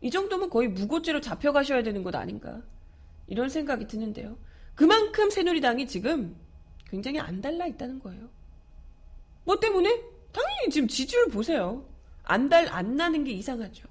이 0.00 0.10
정도면 0.10 0.48
거의 0.50 0.68
무고죄로 0.68 1.20
잡혀가셔야 1.20 1.82
되는 1.82 2.02
것 2.02 2.14
아닌가. 2.14 2.62
이런 3.26 3.48
생각이 3.48 3.86
드는데요. 3.86 4.38
그만큼 4.74 5.28
새누리당이 5.28 5.86
지금 5.86 6.36
굉장히 6.88 7.18
안 7.18 7.40
달라 7.40 7.66
있다는 7.66 7.98
거예요. 7.98 8.28
뭐 9.44 9.58
때문에? 9.58 9.88
당연히 10.32 10.70
지금 10.70 10.88
지지율 10.88 11.28
보세요. 11.28 11.84
안 12.22 12.48
달, 12.48 12.68
안 12.68 12.96
나는 12.96 13.24
게 13.24 13.32
이상하죠. 13.32 13.88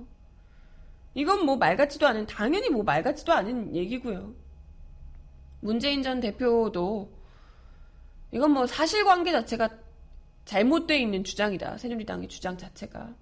이건 1.17 1.45
뭐 1.45 1.55
말 1.57 1.75
같지도 1.75 2.05
않은, 2.07 2.27
당연히 2.27 2.69
뭐 2.69 2.83
말 2.83 3.01
같지도 3.01 3.33
않은 3.33 3.75
얘기고요. 3.75 4.35
문재인 5.61 6.03
전 6.03 6.19
대표도 6.19 7.11
이건 8.31 8.51
뭐 8.51 8.67
사실관계 8.67 9.31
자체가 9.31 9.67
잘못되어 10.45 10.95
있는 10.97 11.23
주장이다. 11.23 11.77
새누리당의 11.77 12.27
주장 12.27 12.55
자체가. 12.55 13.15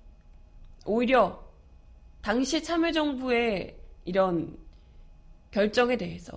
오히려 0.85 1.41
당시 2.21 2.61
참여정부의 2.61 3.77
이런 4.03 4.57
결정에 5.51 5.95
대해서 5.95 6.35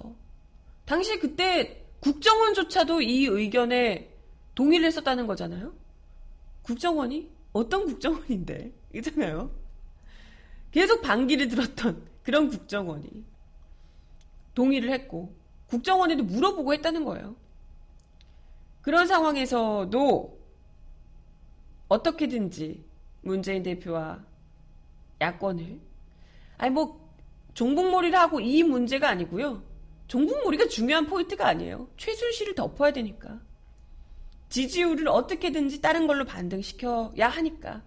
당시 0.85 1.19
그때 1.19 1.85
국정원조차도 2.01 3.03
이 3.03 3.25
의견에 3.27 4.15
동의를 4.55 4.87
했었다는 4.87 5.27
거잖아요. 5.27 5.75
국정원이 6.63 7.29
어떤 7.53 7.85
국정원인데 7.85 8.73
있잖아요. 8.95 9.51
계속 10.71 11.03
반기를 11.03 11.49
들었던 11.49 12.07
그런 12.23 12.49
국정원이 12.49 13.25
동의를 14.55 14.91
했고 14.91 15.35
국정원에도 15.69 16.25
물어보고 16.25 16.73
했다는 16.75 17.05
거예요. 17.05 17.37
그런 18.83 19.07
상황에서도 19.07 20.39
어떻게든지 21.89 22.85
문재인 23.23 23.63
대표와 23.63 24.25
야권을 25.21 25.81
아니 26.59 26.71
뭐 26.71 27.09
종북몰이를 27.55 28.19
하고 28.19 28.41
이 28.41 28.63
문제가 28.63 29.09
아니고요. 29.11 29.63
종북몰이가 30.07 30.69
중요한 30.69 31.07
포인트가 31.07 31.47
아니에요. 31.49 31.89
최순실을 31.97 32.55
덮어야 32.55 32.93
되니까. 32.93 33.41
지지율을 34.49 35.09
어떻게든지 35.09 35.81
다른 35.81 36.07
걸로 36.07 36.25
반등시켜야 36.25 37.29
하니까. 37.29 37.83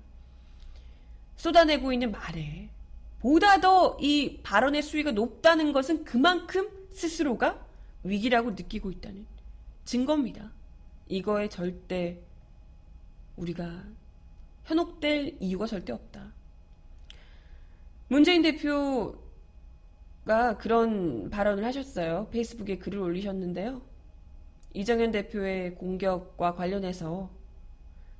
쏟아내고 1.41 1.91
있는 1.91 2.11
말에 2.11 2.69
보다 3.19 3.59
더 3.59 3.97
이 3.99 4.39
발언의 4.43 4.83
수위가 4.83 5.11
높다는 5.11 5.73
것은 5.73 6.03
그만큼 6.05 6.69
스스로가 6.91 7.65
위기라고 8.03 8.51
느끼고 8.51 8.91
있다는 8.91 9.25
증거입니다. 9.83 10.51
이거에 11.07 11.49
절대 11.49 12.21
우리가 13.37 13.83
현혹될 14.65 15.37
이유가 15.39 15.65
절대 15.65 15.93
없다. 15.93 16.31
문재인 18.07 18.43
대표가 18.43 19.17
그런 20.59 21.31
발언을 21.31 21.65
하셨어요. 21.65 22.27
페이스북에 22.29 22.77
글을 22.77 22.99
올리셨는데요. 22.99 23.81
이정현 24.73 25.11
대표의 25.11 25.73
공격과 25.73 26.53
관련해서 26.53 27.31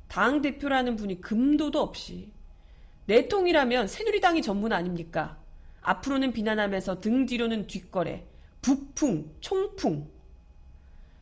당 0.07 0.41
대표라는 0.41 0.95
분이 0.95 1.21
금도도 1.21 1.79
없이 1.79 2.31
내통이라면 3.05 3.87
새누리당이 3.87 4.41
전문 4.41 4.73
아닙니까? 4.73 5.37
앞으로는 5.81 6.31
비난하면서 6.31 7.01
등 7.01 7.25
뒤로는 7.25 7.67
뒷거래, 7.67 8.25
북풍, 8.61 9.35
총풍. 9.39 10.09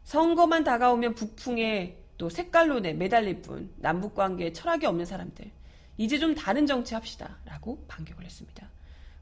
선거만 0.04 0.63
다가오면 0.63 1.15
북풍에 1.15 1.98
또 2.18 2.30
색깔론에 2.30 2.94
매달릴 2.94 3.42
뿐 3.42 3.72
남북 3.78 4.15
관계에 4.15 4.52
철학이 4.52 4.86
없는 4.86 5.06
사람들. 5.06 5.50
이제 5.98 6.18
좀 6.18 6.36
다른 6.36 6.65
정치 6.65 6.94
합시다. 6.94 7.38
라고 7.46 7.84
반격을 7.88 8.26
했습니다. 8.26 8.70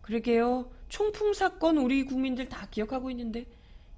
그러게요. 0.02 0.72
총풍 0.90 1.34
사건 1.34 1.78
우리 1.78 2.06
국민들 2.06 2.48
다 2.48 2.68
기억하고 2.72 3.12
있는데 3.12 3.46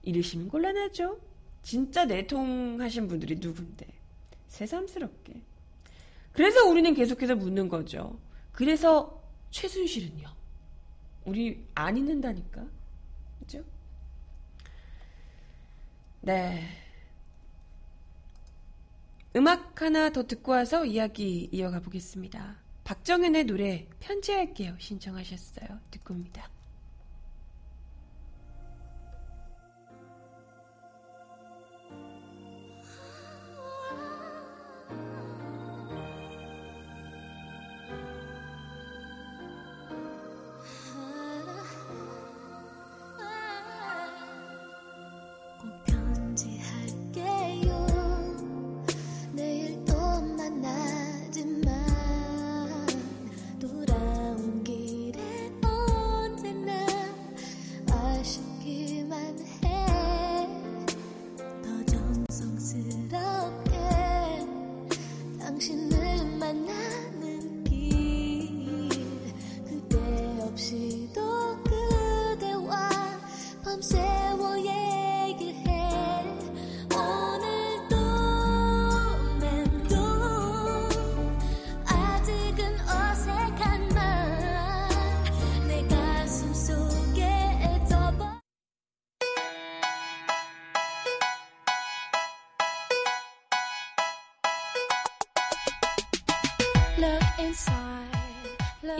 이르시면 0.03 0.49
곤란하죠. 0.49 1.19
진짜 1.61 2.05
내통하신 2.05 3.07
분들이 3.07 3.35
누군데. 3.35 3.85
새삼스럽게. 4.47 5.33
그래서 6.33 6.65
우리는 6.65 6.93
계속해서 6.93 7.35
묻는 7.35 7.69
거죠. 7.69 8.17
그래서 8.59 9.23
최순실은요? 9.51 10.27
우리 11.23 11.65
안 11.75 11.95
잊는다니까. 11.95 12.67
그죠? 13.39 13.63
네. 16.19 16.67
음악 19.37 19.81
하나 19.81 20.09
더 20.09 20.27
듣고 20.27 20.51
와서 20.51 20.83
이야기 20.83 21.47
이어가 21.53 21.79
보겠습니다. 21.79 22.57
박정현의 22.83 23.45
노래 23.45 23.87
편지할게요 24.01 24.75
신청하셨어요. 24.77 25.79
듣고 25.91 26.15
옵니다. 26.15 26.49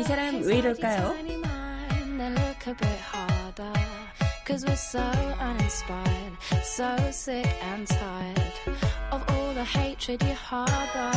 사람 0.10 0.42
왜 0.42 0.58
이럴까요? 0.58 1.16
Cause 4.48 4.66
we're 4.66 4.74
so 4.74 5.00
uninspired, 5.40 6.34
so 6.64 6.98
sick 7.10 7.48
and 7.62 7.86
tired 7.88 8.54
of 9.12 9.22
all 9.30 9.54
the 9.54 9.64
hatred 9.64 10.26
you 10.26 10.34
harbor. 10.34 11.12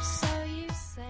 So 0.00 0.28
you 0.46 0.68
say. 0.70 1.02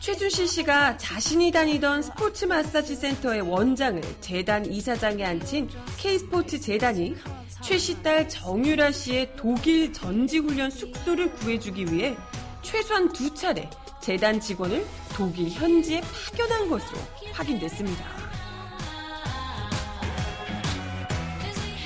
최준실 0.00 0.48
씨가 0.48 0.96
자신이 0.96 1.52
다니던 1.52 2.00
스포츠 2.00 2.46
마사지 2.46 2.96
센터의 2.96 3.42
원장을 3.42 4.00
재단 4.22 4.64
이사장에 4.64 5.22
앉힌 5.22 5.68
K스포츠 5.98 6.58
재단이 6.58 7.16
최씨 7.62 8.02
딸 8.02 8.26
정유라 8.26 8.92
씨의 8.92 9.32
독일 9.36 9.92
전지훈련 9.92 10.70
숙소를 10.70 11.30
구해주기 11.34 11.92
위해 11.92 12.16
최소한 12.62 13.12
두 13.12 13.34
차례 13.34 13.68
재단 14.00 14.40
직원을 14.40 14.86
독일 15.20 15.50
현지에 15.50 16.00
파견한 16.00 16.70
것으로 16.70 16.98
확인됐습니다. 17.34 18.06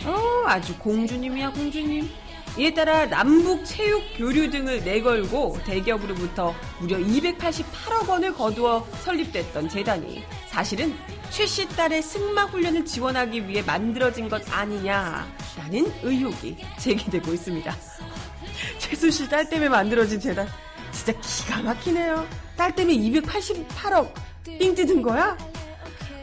어, 0.07 0.45
아주 0.47 0.79
공주님이야, 0.79 1.51
공주님. 1.51 2.09
이에 2.57 2.73
따라 2.73 3.07
남북 3.07 3.65
체육 3.65 4.05
교류 4.17 4.49
등을 4.51 4.85
내걸고 4.85 5.59
대기업으로부터 5.65 6.55
무려 6.79 6.97
288억 6.99 8.09
원을 8.09 8.33
거두어 8.35 8.87
설립됐던 9.03 9.69
재단이 9.69 10.23
사실은 10.47 10.95
최 11.31 11.45
씨 11.45 11.67
딸의 11.67 12.03
승마 12.03 12.45
훈련을 12.45 12.85
지원하기 12.85 13.49
위해 13.49 13.63
만들어진 13.63 14.29
것 14.29 14.41
아니냐라는 14.49 15.93
의혹이 16.05 16.57
제기되고 16.79 17.33
있습니다. 17.33 17.75
씨딸 19.11 19.49
때문에 19.49 19.69
만들어진 19.71 20.21
재단 20.21 20.47
진짜 20.93 21.13
기가 21.21 21.63
막히네요. 21.63 22.44
딸 22.57 22.75
때문에 22.75 22.97
288억 22.97 24.13
삥 24.45 24.75
뜯은 24.75 25.03
거야? 25.03 25.37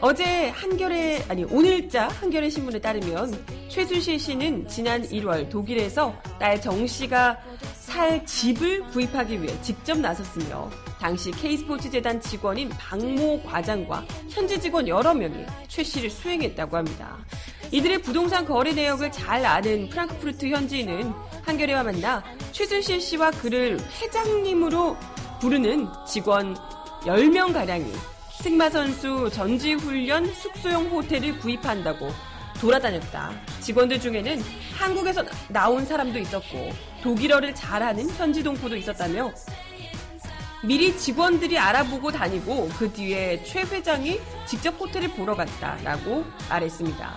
어제 0.00 0.48
한겨레 0.48 1.26
아니 1.28 1.44
오늘자 1.44 2.08
한겨레 2.08 2.50
신문에 2.50 2.80
따르면 2.80 3.44
최순실 3.68 4.18
씨는 4.18 4.66
지난 4.68 5.02
1월 5.02 5.48
독일에서 5.48 6.12
딸 6.40 6.60
정 6.60 6.84
씨가 6.86 7.38
살 7.74 8.24
집을 8.26 8.82
구입하기 8.88 9.40
위해 9.42 9.54
직접 9.62 9.98
나섰으며 9.98 10.68
당시 10.98 11.30
K스포츠 11.30 11.90
재단 11.90 12.20
직원인 12.20 12.68
박모 12.70 13.42
과장과 13.44 14.04
현지 14.28 14.60
직원 14.60 14.88
여러 14.88 15.14
명이 15.14 15.44
최 15.68 15.84
씨를 15.84 16.10
수행했다고 16.10 16.76
합니다. 16.76 17.18
이들의 17.70 18.02
부동산 18.02 18.44
거래 18.44 18.72
내역을 18.72 19.12
잘 19.12 19.44
아는 19.44 19.88
프랑크푸르트 19.88 20.46
현지인은 20.46 21.12
한겨레와 21.44 21.84
만나 21.84 22.22
최순실 22.50 23.00
씨와 23.00 23.30
그를 23.32 23.78
회장님으로 24.00 24.96
부르는 25.42 25.88
직원 26.06 26.54
10명가량이 27.00 27.92
승마 28.30 28.70
선수 28.70 29.28
전지훈련 29.28 30.32
숙소용 30.32 30.86
호텔을 30.86 31.36
구입한다고 31.40 32.10
돌아다녔다. 32.60 33.32
직원들 33.58 34.00
중에는 34.00 34.40
한국에서 34.78 35.24
나온 35.48 35.84
사람도 35.84 36.16
있었고 36.20 36.70
독일어를 37.02 37.56
잘하는 37.56 38.08
현지 38.10 38.40
동포도 38.40 38.76
있었다며 38.76 39.32
미리 40.62 40.96
직원들이 40.96 41.58
알아보고 41.58 42.12
다니고 42.12 42.68
그 42.78 42.92
뒤에 42.92 43.42
최 43.42 43.62
회장이 43.62 44.20
직접 44.46 44.80
호텔을 44.80 45.08
보러 45.08 45.34
갔다라고 45.34 46.24
말했습니다. 46.50 47.14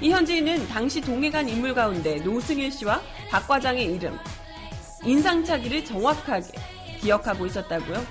이 0.00 0.10
현지인은 0.12 0.68
당시 0.68 1.00
동행한 1.00 1.48
인물 1.48 1.74
가운데 1.74 2.20
노승일 2.20 2.70
씨와 2.70 3.00
박 3.30 3.48
과장의 3.48 3.86
이름, 3.86 4.16
인상착의를 5.04 5.84
정확하게 5.84 6.52
기억하고 7.04 7.46
있었다고요. 7.46 8.04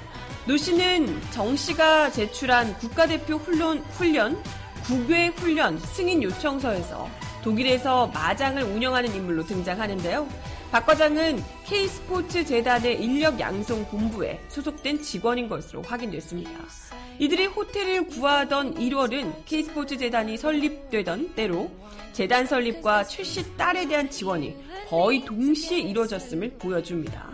노 0.45 0.57
씨는 0.57 1.21
정 1.31 1.55
씨가 1.55 2.11
제출한 2.11 2.77
국가대표 2.77 3.37
훈련, 3.37 3.79
훈련 3.79 4.41
국외 4.83 5.27
훈련 5.27 5.77
승인 5.79 6.21
요청서에서 6.21 7.09
독일에서 7.43 8.07
마장을 8.07 8.61
운영하는 8.61 9.13
인물로 9.13 9.45
등장하는데요. 9.45 10.27
박 10.71 10.85
과장은 10.85 11.43
K스포츠 11.65 12.43
재단의 12.45 13.03
인력 13.03 13.39
양성 13.39 13.85
본부에 13.85 14.39
소속된 14.49 15.01
직원인 15.01 15.47
것으로 15.47 15.81
확인됐습니다. 15.83 16.51
이들이 17.19 17.45
호텔을 17.45 18.07
구하던 18.07 18.75
1월은 18.75 19.45
K스포츠 19.45 19.97
재단이 19.97 20.37
설립되던 20.37 21.35
때로 21.35 21.69
재단 22.11 22.47
설립과 22.47 23.03
최씨 23.05 23.55
딸에 23.55 23.87
대한 23.87 24.09
지원이 24.09 24.55
거의 24.89 25.23
동시에 25.23 25.79
이루어졌음을 25.79 26.57
보여줍니다. 26.57 27.32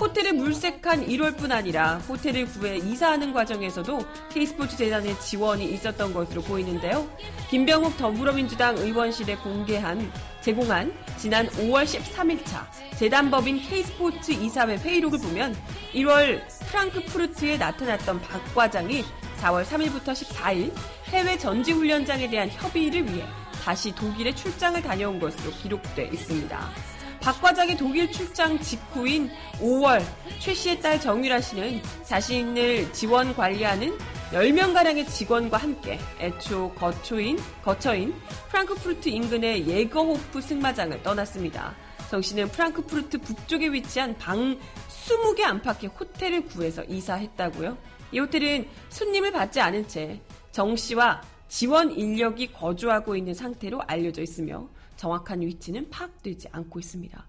호텔에 0.00 0.32
물색한 0.32 1.06
1월뿐 1.06 1.52
아니라 1.52 1.98
호텔을 2.08 2.46
구해 2.46 2.76
이사하는 2.78 3.32
과정에서도 3.32 4.04
K스포츠 4.32 4.76
재단의 4.76 5.18
지원이 5.20 5.64
있었던 5.72 6.12
것으로 6.12 6.42
보이는데요. 6.42 7.08
김병욱 7.48 7.96
더불어민주당 7.96 8.76
의원실에 8.76 9.36
공개한 9.36 10.10
제공한 10.40 10.92
지난 11.16 11.46
5월 11.48 11.84
13일차 11.84 12.66
재단법인 12.98 13.60
K스포츠 13.60 14.32
이사회 14.32 14.76
회의록을 14.76 15.20
보면 15.20 15.56
1월 15.94 16.40
프랑크푸르트에 16.66 17.56
나타났던 17.56 18.20
박 18.20 18.54
과장이 18.54 19.04
4월 19.40 19.64
3일부터 19.64 20.12
14일 20.12 20.72
해외 21.06 21.38
전지훈련장에 21.38 22.28
대한 22.28 22.48
협의를 22.50 23.06
위해 23.12 23.24
다시 23.62 23.94
독일에 23.94 24.34
출장을 24.34 24.82
다녀온 24.82 25.18
것으로 25.18 25.50
기록돼 25.52 26.10
있습니다. 26.12 26.93
박 27.24 27.40
과장의 27.40 27.78
독일 27.78 28.10
출장 28.12 28.58
직후인 28.60 29.30
5월 29.54 30.02
최 30.38 30.52
씨의 30.52 30.80
딸 30.80 31.00
정유라 31.00 31.40
씨는 31.40 31.80
자신을 32.04 32.92
지원 32.92 33.34
관리하는 33.34 33.96
10명가량의 34.30 35.08
직원과 35.08 35.56
함께 35.56 35.98
애초 36.20 36.70
거초인, 36.74 37.38
거처인 37.62 38.14
프랑크푸르트 38.50 39.08
인근의 39.08 39.66
예거호프 39.66 40.40
승마장을 40.42 41.02
떠났습니다. 41.02 41.74
정 42.10 42.20
씨는 42.20 42.48
프랑크푸르트 42.48 43.18
북쪽에 43.18 43.72
위치한 43.72 44.14
방 44.18 44.58
20개 44.88 45.44
안팎의 45.44 45.90
호텔을 45.98 46.44
구해서 46.44 46.84
이사했다고요. 46.84 47.78
이 48.12 48.18
호텔은 48.18 48.68
손님을 48.90 49.32
받지 49.32 49.60
않은 49.60 49.88
채 49.88 50.20
정 50.54 50.76
씨와 50.76 51.20
지원 51.48 51.90
인력이 51.90 52.52
거주하고 52.52 53.16
있는 53.16 53.34
상태로 53.34 53.82
알려져 53.88 54.22
있으며 54.22 54.68
정확한 54.96 55.40
위치는 55.42 55.90
파악되지 55.90 56.48
않고 56.52 56.78
있습니다. 56.78 57.26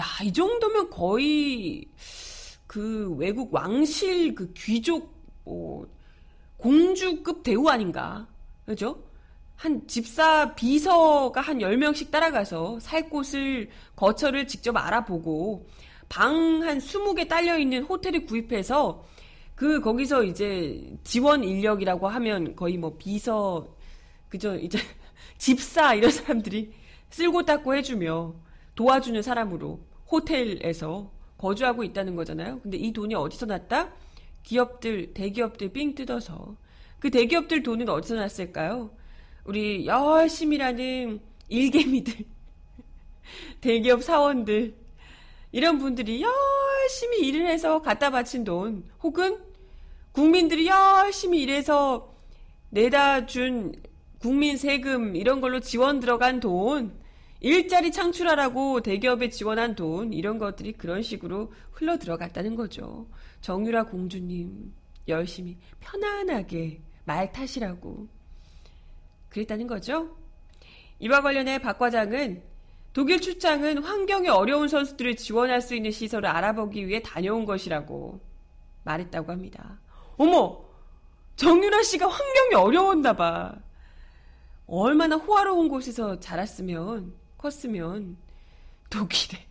야, 0.00 0.04
이 0.24 0.32
정도면 0.32 0.90
거의 0.90 1.86
그 2.66 3.14
외국 3.16 3.52
왕실 3.54 4.34
그 4.34 4.52
귀족 4.54 5.14
뭐 5.44 5.86
공주급 6.56 7.42
대우 7.42 7.68
아닌가. 7.68 8.26
그죠? 8.66 9.02
한 9.56 9.86
집사 9.88 10.54
비서가 10.54 11.40
한 11.40 11.58
10명씩 11.58 12.10
따라가서 12.10 12.78
살 12.80 13.08
곳을 13.10 13.68
거처를 13.96 14.46
직접 14.46 14.76
알아보고 14.76 15.66
방 16.08 16.62
한 16.62 16.78
20개 16.78 17.28
딸려 17.28 17.58
있는 17.58 17.82
호텔을 17.82 18.26
구입해서 18.26 19.04
그 19.54 19.80
거기서 19.80 20.22
이제 20.24 20.96
지원 21.04 21.42
인력이라고 21.44 22.08
하면 22.08 22.54
거의 22.54 22.76
뭐 22.76 22.96
비서 22.96 23.66
그죠? 24.28 24.54
이제 24.56 24.78
집사 25.38 25.94
이런 25.94 26.10
사람들이 26.10 26.72
쓸고 27.10 27.44
닦고 27.44 27.74
해주며 27.74 28.34
도와주는 28.74 29.20
사람으로 29.22 29.80
호텔에서 30.10 31.10
거주하고 31.38 31.84
있다는 31.84 32.16
거잖아요. 32.16 32.60
근데 32.60 32.76
이 32.76 32.92
돈이 32.92 33.14
어디서 33.14 33.46
났다? 33.46 33.92
기업들, 34.42 35.14
대기업들 35.14 35.72
삥 35.72 35.94
뜯어서. 35.94 36.56
그 36.98 37.10
대기업들 37.10 37.62
돈은 37.62 37.88
어디서 37.88 38.16
났을까요? 38.16 38.90
우리 39.44 39.86
열심히 39.86 40.56
일하는 40.56 41.20
일개미들, 41.48 42.24
대기업 43.60 44.02
사원들, 44.02 44.74
이런 45.52 45.78
분들이 45.78 46.22
열심히 46.22 47.26
일을 47.26 47.46
해서 47.46 47.80
갖다 47.80 48.10
바친 48.10 48.44
돈, 48.44 48.84
혹은 49.02 49.38
국민들이 50.12 50.66
열심히 50.66 51.42
일해서 51.42 52.14
내다 52.70 53.26
준 53.26 53.72
국민 54.20 54.56
세금 54.56 55.14
이런 55.14 55.40
걸로 55.40 55.60
지원 55.60 56.00
들어간 56.00 56.40
돈, 56.40 56.98
일자리 57.40 57.92
창출하라고 57.92 58.80
대기업에 58.80 59.28
지원한 59.28 59.76
돈, 59.76 60.12
이런 60.12 60.38
것들이 60.38 60.72
그런 60.72 61.02
식으로 61.02 61.52
흘러 61.70 61.98
들어갔다는 61.98 62.56
거죠. 62.56 63.06
정유라 63.40 63.84
공주님, 63.84 64.72
열심히, 65.06 65.56
편안하게 65.80 66.80
말 67.04 67.30
타시라고. 67.32 68.08
그랬다는 69.28 69.66
거죠. 69.68 70.16
이와 70.98 71.22
관련해 71.22 71.60
박 71.60 71.78
과장은 71.78 72.42
독일 72.92 73.20
출장은 73.20 73.84
환경이 73.84 74.28
어려운 74.28 74.66
선수들을 74.66 75.14
지원할 75.14 75.62
수 75.62 75.76
있는 75.76 75.92
시설을 75.92 76.28
알아보기 76.28 76.88
위해 76.88 77.00
다녀온 77.02 77.44
것이라고 77.44 78.20
말했다고 78.82 79.30
합니다. 79.30 79.78
어머! 80.16 80.66
정유라 81.36 81.84
씨가 81.84 82.08
환경이 82.08 82.54
어려웠나 82.54 83.12
봐. 83.12 83.54
얼마나 84.68 85.16
호화로운 85.16 85.68
곳에서 85.68 86.20
자랐으면 86.20 87.14
컸으면 87.38 88.16
독일에 88.90 89.46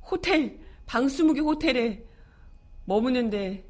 호텔 0.00 0.58
방 0.86 1.08
스무 1.08 1.34
개 1.34 1.40
호텔에 1.40 2.04
머무는데 2.86 3.64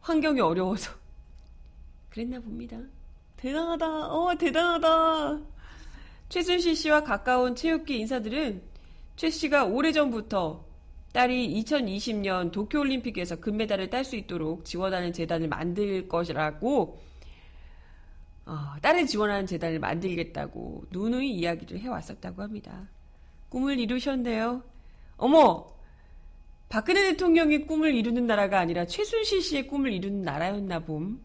환경이 0.00 0.40
어려워서 0.40 0.92
그랬나 2.10 2.40
봅니다. 2.40 2.76
대단하다. 3.36 4.08
어, 4.08 4.34
대단하다. 4.36 5.40
최순실 6.28 6.74
씨와 6.74 7.04
가까운 7.04 7.54
체육계 7.54 7.96
인사들은 7.98 8.62
최 9.16 9.30
씨가 9.30 9.64
오래전부터 9.64 10.66
딸이 11.12 11.62
2020년 11.62 12.50
도쿄올림픽에서 12.52 13.36
금메달을 13.36 13.90
딸 13.90 14.04
수 14.04 14.16
있도록 14.16 14.64
지원하는 14.64 15.12
재단을 15.12 15.48
만들 15.48 16.08
것이라고 16.08 17.00
어, 18.48 18.74
딸을 18.80 19.06
지원하는 19.06 19.46
재단을 19.46 19.78
만들겠다고 19.78 20.86
누누이 20.90 21.30
이야기를 21.32 21.80
해왔었다고 21.80 22.40
합니다. 22.40 22.88
꿈을 23.50 23.78
이루셨네요. 23.78 24.62
어머! 25.18 25.66
박근혜 26.70 27.10
대통령의 27.10 27.66
꿈을 27.66 27.94
이루는 27.94 28.26
나라가 28.26 28.58
아니라 28.58 28.86
최순실 28.86 29.42
씨의 29.42 29.66
꿈을 29.66 29.92
이루는 29.92 30.22
나라였나 30.22 30.80
봄. 30.80 31.20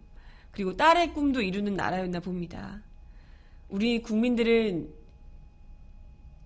그리고 0.51 0.75
딸의 0.75 1.13
꿈도 1.13 1.41
이루는 1.41 1.75
나라였나 1.75 2.19
봅니다. 2.19 2.81
우리 3.69 4.01
국민들은 4.01 4.93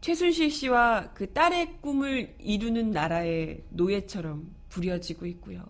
최순실 0.01 0.51
씨와 0.51 1.11
그 1.15 1.33
딸의 1.33 1.77
꿈을 1.81 2.35
이루는 2.39 2.91
나라의 2.91 3.63
노예처럼 3.71 4.47
부려지고 4.69 5.25
있고요. 5.25 5.65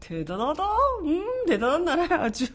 대단하다. 0.00 0.64
음, 1.04 1.46
대단한 1.46 1.84
나라야 1.84 2.24
아주. 2.24 2.46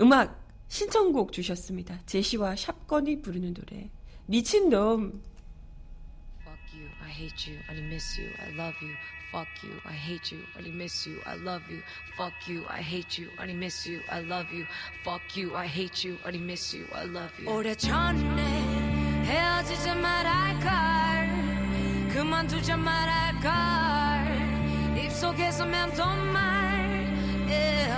음악 0.00 0.44
신청곡 0.68 1.32
주셨습니다. 1.32 1.98
제시와 2.06 2.56
샵건이 2.56 3.22
부르는 3.22 3.54
노래. 3.54 3.90
미친놈. 4.26 5.22
Fuck 6.44 6.58
you, 6.74 6.88
I 7.02 7.10
hate 7.10 7.50
you, 7.50 7.58
I 7.68 7.78
miss 7.78 8.20
you, 8.20 8.30
I 8.40 8.52
love 8.54 8.76
you. 8.82 8.94
Fuck 9.32 9.48
you, 9.62 9.80
I 9.84 9.94
hate 9.94 10.34
you, 10.34 10.44
I 10.56 10.68
miss 10.68 11.06
you, 11.08 11.20
I 11.26 11.36
love 11.36 11.62
you. 11.70 11.82
Fuck 12.16 12.34
you, 12.48 12.64
I 12.68 12.80
hate 12.80 13.18
you, 13.18 13.30
I 13.38 13.52
miss 13.52 13.86
you, 13.86 14.00
I 14.08 14.20
love 14.20 14.52
you. 14.52 14.66
Fuck 15.04 15.36
you, 15.36 15.54
I 15.54 15.66
hate 15.66 16.04
you, 16.04 16.18
I 16.24 16.36
miss 16.38 16.74
you, 16.74 16.86
I 16.94 17.04
love 17.06 17.32
you. 17.38 17.48
오래전에 17.50 18.42
헤어지지 19.24 19.94
말할걸 19.94 20.70
그만두자 22.12 22.76
말할걸 22.76 23.50
입속에서 25.04 25.66
맴돈 25.66 26.32
말 26.32 26.46
yeah. 27.48 27.92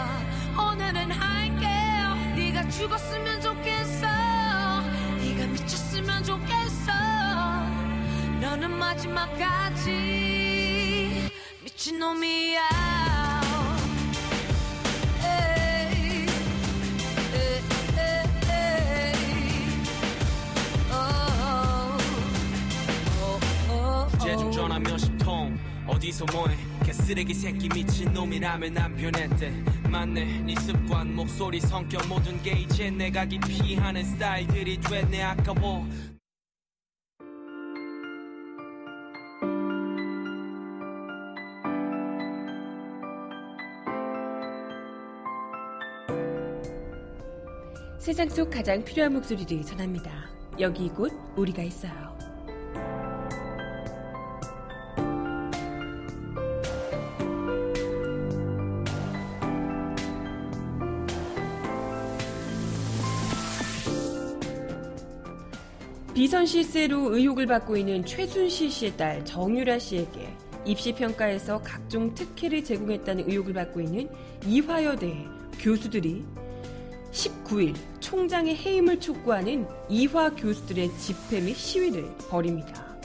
오늘은 0.58 1.12
죽었으면 2.78 3.40
좋겠어. 3.40 4.06
네가 5.18 5.46
미쳤으면 5.48 6.22
좋겠어. 6.22 6.92
너는 8.40 8.70
마지막까지 8.70 9.90
미친놈이야. 11.64 12.60
제중 24.20 24.52
전화 24.52 24.78
몇십 24.78 25.18
통 25.18 25.58
어디서 25.84 26.26
뭐해? 26.32 26.56
개쓰레기 26.84 27.34
새끼 27.34 27.68
미친놈이라면 27.68 28.78
안 28.78 28.96
변했대 28.96 29.77
맞네 29.90 30.42
네 30.42 30.54
습관 30.56 31.14
목소리 31.14 31.60
성격 31.60 32.06
모든 32.08 32.40
게 32.42 32.52
이제 32.52 32.90
내가 32.90 33.24
기피하는 33.24 34.04
스타일들이 34.04 34.78
됐네 34.80 35.22
아까워 35.22 35.86
세상 47.98 48.28
속 48.30 48.48
가장 48.48 48.82
필요한 48.82 49.12
목소리를 49.12 49.62
전합니다. 49.64 50.10
여기 50.58 50.86
이곳 50.86 51.12
우리가 51.36 51.62
있어요. 51.62 52.07
비선 66.18 66.46
실세로 66.46 67.14
의혹을 67.14 67.46
받고 67.46 67.76
있는 67.76 68.04
최순실 68.04 68.72
씨의 68.72 68.96
딸 68.96 69.24
정유라 69.24 69.78
씨에게 69.78 70.36
입시 70.64 70.92
평가에서 70.92 71.62
각종 71.62 72.12
특혜를 72.12 72.64
제공했다는 72.64 73.30
의혹을 73.30 73.52
받고 73.52 73.80
있는 73.80 74.08
이화여대 74.44 75.14
교수들이 75.60 76.24
19일 77.12 77.76
총장의 78.00 78.56
해임을 78.56 78.98
촉구하는 78.98 79.64
이화 79.88 80.30
교수들의 80.30 80.90
집회 80.98 81.40
및 81.40 81.54
시위를 81.54 82.04
벌입니다. 82.28 82.98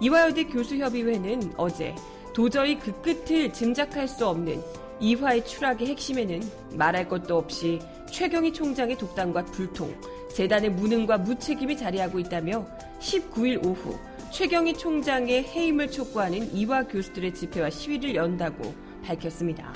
이화여대 0.00 0.44
교수협의회는 0.44 1.54
어제 1.56 1.96
도저히 2.32 2.78
그 2.78 2.92
끝을 3.02 3.52
짐작할 3.52 4.06
수 4.06 4.24
없는 4.24 4.62
이화의 5.00 5.44
추락의 5.44 5.88
핵심에는 5.88 6.40
말할 6.74 7.08
것도 7.08 7.38
없이 7.38 7.80
최경희 8.08 8.52
총장의 8.52 8.98
독단과 8.98 9.46
불통, 9.46 9.92
재단의 10.34 10.70
무능과 10.70 11.18
무책임이 11.18 11.76
자리하고 11.76 12.18
있다며 12.18 12.66
19일 13.00 13.64
오후 13.64 13.98
최경희 14.30 14.74
총장의 14.74 15.44
해임을 15.44 15.90
촉구하는 15.90 16.54
이화 16.54 16.84
교수들의 16.84 17.34
집회와 17.34 17.68
시위를 17.68 18.14
연다고 18.14 18.74
밝혔습니다. 19.04 19.74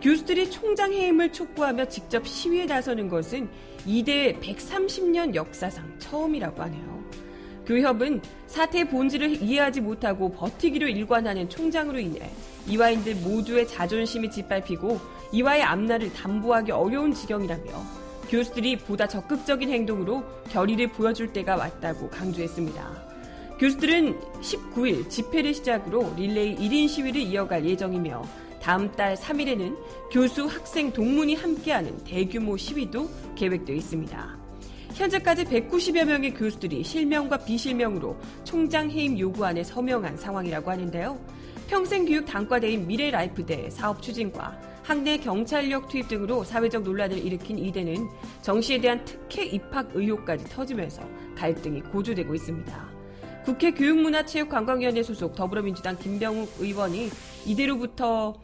교수들이 0.00 0.50
총장 0.50 0.92
해임을 0.92 1.32
촉구하며 1.32 1.88
직접 1.88 2.26
시위에 2.26 2.64
나서는 2.64 3.08
것은 3.08 3.48
이대 3.86 4.36
130년 4.40 5.34
역사상 5.34 5.98
처음이라고 5.98 6.62
하네요. 6.62 7.02
교협은 7.66 8.20
사태의 8.48 8.88
본질을 8.88 9.42
이해하지 9.42 9.82
못하고 9.82 10.32
버티기로 10.32 10.88
일관하는 10.88 11.48
총장으로 11.48 11.98
인해 11.98 12.30
이화인들 12.66 13.16
모두의 13.16 13.68
자존심이 13.68 14.30
짓밟히고 14.30 14.98
이화의 15.32 15.62
앞날을 15.62 16.12
담보하기 16.12 16.72
어려운 16.72 17.14
지경이라며 17.14 18.01
교수들이 18.32 18.78
보다 18.78 19.06
적극적인 19.06 19.68
행동으로 19.68 20.24
결의를 20.48 20.88
보여줄 20.88 21.34
때가 21.34 21.54
왔다고 21.56 22.08
강조했습니다. 22.08 23.12
교수들은 23.58 24.18
19일 24.40 25.10
집회를 25.10 25.52
시작으로 25.52 26.14
릴레이 26.16 26.56
1인 26.56 26.88
시위를 26.88 27.20
이어갈 27.20 27.62
예정이며 27.66 28.22
다음 28.62 28.90
달 28.92 29.14
3일에는 29.16 29.76
교수, 30.10 30.46
학생, 30.46 30.90
동문이 30.90 31.34
함께하는 31.34 32.04
대규모 32.04 32.56
시위도 32.56 33.06
계획되어 33.34 33.76
있습니다. 33.76 34.38
현재까지 34.94 35.44
190여 35.44 36.04
명의 36.04 36.32
교수들이 36.32 36.82
실명과 36.84 37.36
비실명으로 37.36 38.16
총장 38.44 38.90
해임 38.90 39.18
요구안에 39.18 39.62
서명한 39.62 40.16
상황이라고 40.16 40.70
하는데요. 40.70 41.18
평생교육 41.68 42.24
단과대인 42.24 42.86
미래라이프대 42.86 43.68
사업 43.68 44.00
추진과 44.00 44.71
학내 44.82 45.16
경찰력 45.18 45.88
투입 45.88 46.08
등으로 46.08 46.42
사회적 46.42 46.82
논란을 46.82 47.18
일으킨 47.18 47.58
이대는 47.58 48.08
정 48.42 48.60
씨에 48.60 48.80
대한 48.80 49.04
특혜 49.04 49.44
입학 49.44 49.88
의혹까지 49.94 50.44
터지면서 50.46 51.08
갈등이 51.36 51.80
고조되고 51.82 52.34
있습니다. 52.34 52.92
국회 53.44 53.72
교육문화체육관광위원회 53.72 55.02
소속 55.02 55.34
더불어민주당 55.34 55.96
김병욱 55.98 56.56
의원이 56.58 57.10
이대로부터 57.46 58.34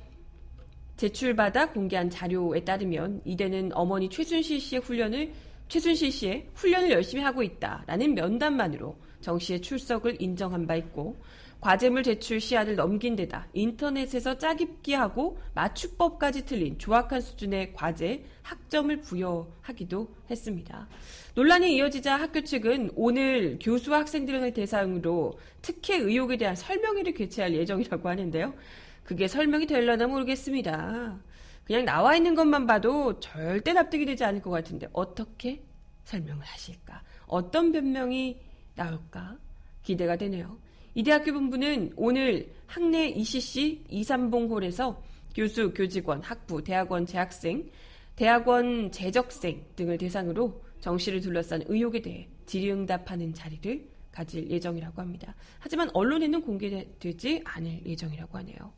제출받아 0.96 1.70
공개한 1.70 2.10
자료에 2.10 2.64
따르면 2.64 3.20
이대는 3.24 3.70
어머니 3.74 4.08
최순실 4.08 4.60
씨의 4.60 4.82
훈련을 4.82 5.32
최순실 5.68 6.10
씨의 6.10 6.48
훈련을 6.54 6.90
열심히 6.90 7.22
하고 7.22 7.42
있다라는 7.42 8.14
면담만으로 8.14 8.96
정 9.20 9.38
씨의 9.38 9.60
출석을 9.60 10.20
인정한 10.20 10.66
바 10.66 10.74
있고 10.76 11.16
과제물 11.60 12.04
제출 12.04 12.40
시한을 12.40 12.76
넘긴 12.76 13.16
데다 13.16 13.48
인터넷에서 13.52 14.38
짜깁기하고 14.38 15.38
맞춤법까지 15.54 16.46
틀린 16.46 16.78
조악한 16.78 17.20
수준의 17.20 17.72
과제 17.72 18.24
학점을 18.42 19.00
부여하기도 19.00 20.08
했습니다. 20.30 20.88
논란이 21.34 21.74
이어지자 21.76 22.16
학교 22.16 22.42
측은 22.42 22.92
오늘 22.94 23.58
교수와 23.60 24.00
학생들을 24.00 24.52
대상으로 24.52 25.38
특혜 25.60 25.96
의혹에 25.96 26.36
대한 26.36 26.54
설명회를 26.54 27.14
개최할 27.14 27.54
예정이라고 27.54 28.08
하는데요. 28.08 28.54
그게 29.02 29.26
설명이 29.26 29.66
될려나 29.66 30.06
모르겠습니다. 30.06 31.18
그냥 31.64 31.84
나와 31.84 32.16
있는 32.16 32.34
것만 32.34 32.66
봐도 32.66 33.18
절대 33.20 33.72
납득이 33.72 34.06
되지 34.06 34.24
않을 34.24 34.40
것 34.42 34.50
같은데 34.50 34.88
어떻게 34.92 35.62
설명을 36.04 36.44
하실까? 36.44 37.02
어떤 37.26 37.72
변명이 37.72 38.40
나올까? 38.74 39.36
기대가 39.82 40.16
되네요. 40.16 40.58
이 40.98 41.04
대학교 41.04 41.32
본부는 41.32 41.92
오늘 41.94 42.52
학내 42.66 43.10
ECC 43.10 43.84
이삼봉홀에서 43.88 45.00
교수, 45.32 45.72
교직원, 45.72 46.20
학부, 46.22 46.64
대학원 46.64 47.06
재학생, 47.06 47.70
대학원 48.16 48.90
재적생 48.90 49.64
등을 49.76 49.96
대상으로 49.96 50.60
정 50.80 50.98
씨를 50.98 51.20
둘러싼 51.20 51.62
의혹에 51.68 52.02
대해 52.02 52.26
질의응답하는 52.46 53.32
자리를 53.32 53.88
가질 54.10 54.50
예정이라고 54.50 55.00
합니다. 55.00 55.36
하지만 55.60 55.88
언론에는 55.94 56.42
공개되지 56.42 57.42
않을 57.44 57.86
예정이라고 57.86 58.36
하네요. 58.38 58.72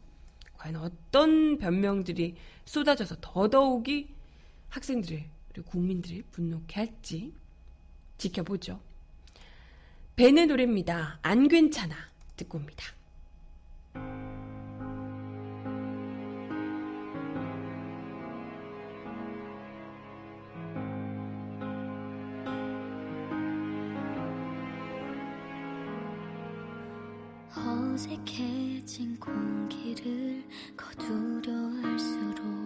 과연 0.58 0.76
어떤 0.76 1.56
변명들이 1.56 2.34
쏟아져서 2.66 3.16
더더욱이 3.22 4.10
학생들을 4.68 5.24
그리고 5.54 5.70
국민들을 5.70 6.24
분노케 6.32 6.80
할지 6.80 7.32
지켜보죠. 8.18 8.78
벤의 10.16 10.48
노래입니다. 10.48 11.18
안 11.22 11.48
괜찮아 11.48 12.09
듣고 12.40 12.58
옵니다. 12.58 12.84
어색해진 27.54 29.18
공기를 29.20 30.44
거두려 30.76 31.52
할수록 31.82 32.59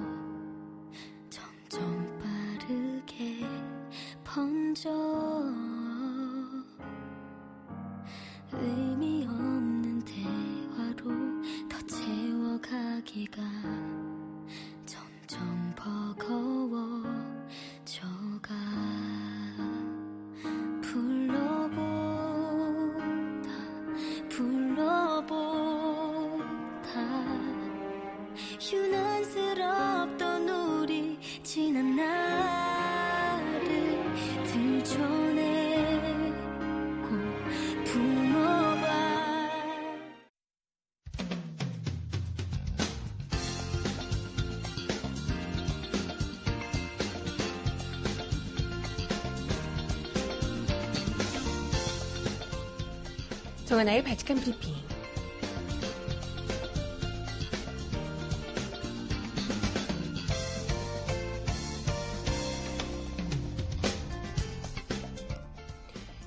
정하나의 53.74 54.04
바칙한 54.04 54.37
브리핑. 54.37 54.72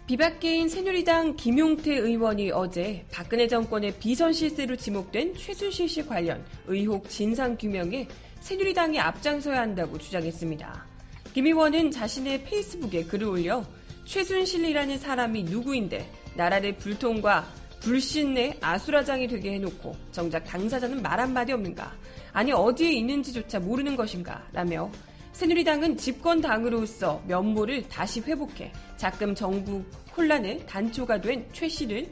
비박계인 0.07 0.67
새누리당 0.67 1.37
김용태 1.37 1.95
의원이 1.95 2.51
어제 2.51 3.05
박근혜 3.13 3.47
정권의 3.47 3.93
비선 3.97 4.33
실세로 4.33 4.75
지목된 4.75 5.35
최순실 5.37 5.87
씨 5.87 6.05
관련 6.05 6.43
의혹 6.65 7.09
진상 7.09 7.55
규명에 7.57 8.09
새누리당이 8.41 8.99
앞장서야 8.99 9.61
한다고 9.61 9.97
주장했습니다. 9.97 10.85
김 11.33 11.45
의원은 11.45 11.91
자신의 11.91 12.43
페이스북에 12.43 13.05
글을 13.05 13.25
올려 13.27 13.63
최순실이라는 14.03 14.97
사람이 14.97 15.43
누구인데 15.43 16.26
나라를 16.37 16.77
불통과 16.77 17.45
불신의 17.81 18.57
아수라장이 18.61 19.27
되게 19.27 19.53
해놓고 19.55 19.95
정작 20.11 20.43
당사자는 20.45 21.01
말 21.01 21.19
한마디 21.19 21.51
없는가? 21.51 21.93
아니 22.33 22.51
어디에 22.51 22.91
있는지조차 22.93 23.59
모르는 23.59 23.95
것인가? 23.95 24.43
라며 24.53 24.89
새누리당은 25.33 25.97
집권당으로서 25.97 27.21
면모를 27.27 27.87
다시 27.89 28.21
회복해 28.21 28.71
작금 28.97 29.35
정부 29.35 29.83
혼란의 30.15 30.65
단초가 30.65 31.21
된 31.21 31.45
최 31.53 31.67
씨를 31.67 32.07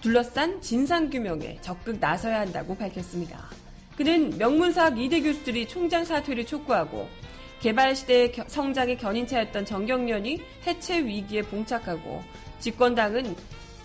둘러싼 0.00 0.60
진상규명에 0.60 1.58
적극 1.60 1.98
나서야 1.98 2.40
한다고 2.40 2.76
밝혔습니다. 2.76 3.48
그는 3.96 4.30
명문사학 4.38 4.96
이대 5.00 5.20
교수들이 5.20 5.66
총장 5.66 6.04
사퇴를 6.04 6.46
촉구하고 6.46 7.08
개발시대의 7.60 8.30
겨- 8.30 8.44
성장의 8.46 8.96
견인차였던 8.98 9.64
정경련이 9.64 10.40
해체 10.64 11.04
위기에 11.04 11.42
봉착하고 11.42 12.22
집권당은 12.58 13.36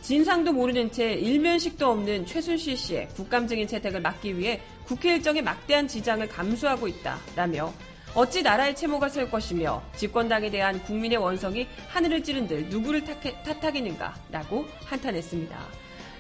진상도 0.01 0.51
모르는 0.51 0.91
채 0.91 1.13
일면식도 1.13 1.89
없는 1.89 2.25
최순실 2.25 2.75
씨의 2.75 3.07
국감적인 3.15 3.67
채택을 3.67 4.01
막기 4.01 4.37
위해 4.37 4.59
국회 4.85 5.15
일정에 5.15 5.41
막대한 5.41 5.87
지장을 5.87 6.27
감수하고 6.27 6.87
있다라며 6.87 7.73
어찌 8.13 8.43
나라의 8.43 8.75
채모가 8.75 9.09
설 9.09 9.31
것이며 9.31 9.81
집권당에 9.95 10.51
대한 10.51 10.81
국민의 10.83 11.17
원성이 11.17 11.67
하늘을 11.87 12.21
찌른들 12.23 12.69
누구를 12.69 13.03
탓하겠는가라고 13.43 14.67
한탄했습니다. 14.85 15.57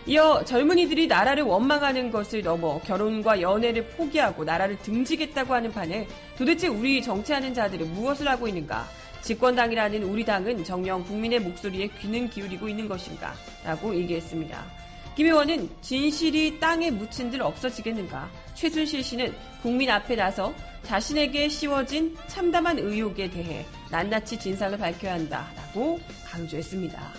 이어 0.05 0.43
젊은이들이 0.43 1.07
나라를 1.07 1.43
원망하는 1.43 2.11
것을 2.11 2.41
넘어 2.41 2.79
결혼과 2.81 3.39
연애를 3.39 3.87
포기하고 3.89 4.43
나라를 4.43 4.77
등지겠다고 4.79 5.53
하는 5.53 5.71
판에 5.71 6.07
도대체 6.37 6.67
우리 6.67 7.01
정치하는 7.01 7.53
자들은 7.53 7.93
무엇을 7.93 8.27
하고 8.27 8.47
있는가? 8.47 8.85
집권당이라는 9.23 10.03
우리 10.03 10.25
당은 10.25 10.65
정녕 10.65 11.01
국민의 11.05 11.39
목소리에 11.39 11.87
귀는 11.99 12.29
기울이고 12.29 12.67
있는 12.67 12.89
것인가? 12.89 13.33
라고 13.63 13.95
얘기했습니다. 13.95 14.65
김 15.15 15.27
의원은 15.27 15.69
진실이 15.81 16.59
땅에 16.59 16.91
묻힌 16.91 17.31
들 17.31 17.41
없어지겠는가? 17.41 18.29
최순실 18.53 19.01
씨는 19.01 19.33
국민 19.61 19.89
앞에 19.89 20.15
나서 20.15 20.53
자신에게 20.83 21.47
씌워진 21.47 22.17
참담한 22.27 22.79
의혹에 22.79 23.29
대해 23.29 23.65
낱낱이 23.91 24.39
진상을 24.39 24.77
밝혀야 24.77 25.13
한다라고 25.13 25.99
강조했습니다. 26.25 27.13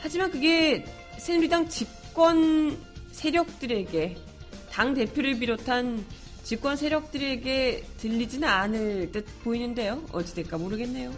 하지만 0.00 0.30
그게 0.30 0.84
새누리당 1.18 1.68
집권 1.68 2.78
세력들에게 3.12 4.16
당 4.70 4.94
대표를 4.94 5.38
비롯한 5.38 6.02
집권 6.46 6.76
세력들에게 6.76 7.82
들리지는 7.96 8.46
않을 8.46 9.10
듯 9.10 9.26
보이는데요. 9.42 10.00
어찌될까 10.12 10.56
모르겠네요. 10.56 11.10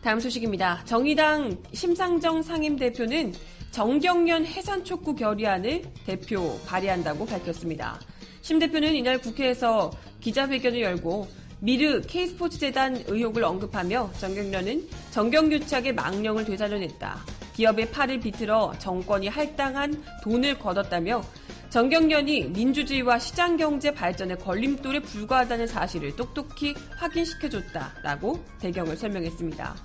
다음 0.00 0.18
소식입니다. 0.20 0.82
정의당 0.86 1.62
심상정 1.74 2.40
상임대표는 2.40 3.34
정경련 3.72 4.46
해산 4.46 4.82
촉구 4.82 5.16
결의안을 5.16 5.82
대표 6.06 6.58
발의한다고 6.64 7.26
밝혔습니다. 7.26 8.00
심 8.40 8.58
대표는 8.58 8.94
이날 8.94 9.18
국회에서 9.18 9.90
기자회견을 10.20 10.80
열고 10.80 11.28
미르 11.58 12.00
K스포츠 12.00 12.58
재단 12.58 13.04
의혹을 13.06 13.44
언급하며 13.44 14.12
정경련은 14.18 14.88
정경유착의 15.10 15.94
망령을 15.94 16.46
되살려냈다. 16.46 17.39
기업의 17.60 17.90
팔을 17.90 18.20
비틀어 18.20 18.72
정권이 18.78 19.28
할당한 19.28 20.02
돈을 20.22 20.58
걷었다며 20.58 21.22
정경련이 21.68 22.44
민주주의와 22.44 23.18
시장경제 23.18 23.92
발전의 23.92 24.38
걸림돌에 24.38 25.00
불과하다는 25.00 25.66
사실을 25.66 26.16
똑똑히 26.16 26.74
확인시켜줬다라고 26.96 28.42
배경을 28.62 28.96
설명했습니다. 28.96 29.76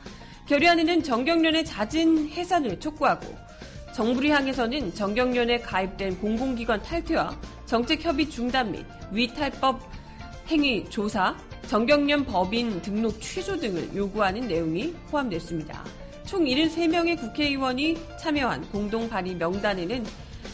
결의안에는 0.47 1.03
정경련의 1.03 1.65
잦은 1.65 2.29
해산을 2.29 2.79
촉구하고 2.79 3.35
정부를 3.93 4.29
향해서는 4.29 4.93
정경련에 4.93 5.59
가입된 5.59 6.17
공공기관 6.19 6.81
탈퇴와 6.81 7.37
정책협의 7.65 8.29
중단 8.29 8.71
및 8.71 8.85
위탈법 9.11 9.81
행위 10.47 10.89
조사, 10.89 11.35
정경련 11.67 12.23
법인 12.25 12.81
등록 12.81 13.19
취소 13.19 13.59
등을 13.59 13.93
요구하는 13.93 14.47
내용이 14.47 14.93
포함됐습니다. 15.09 15.83
총 16.25 16.43
73명의 16.43 17.19
국회의원이 17.19 17.97
참여한 18.19 18.67
공동 18.71 19.07
발의 19.07 19.35
명단에는 19.35 20.03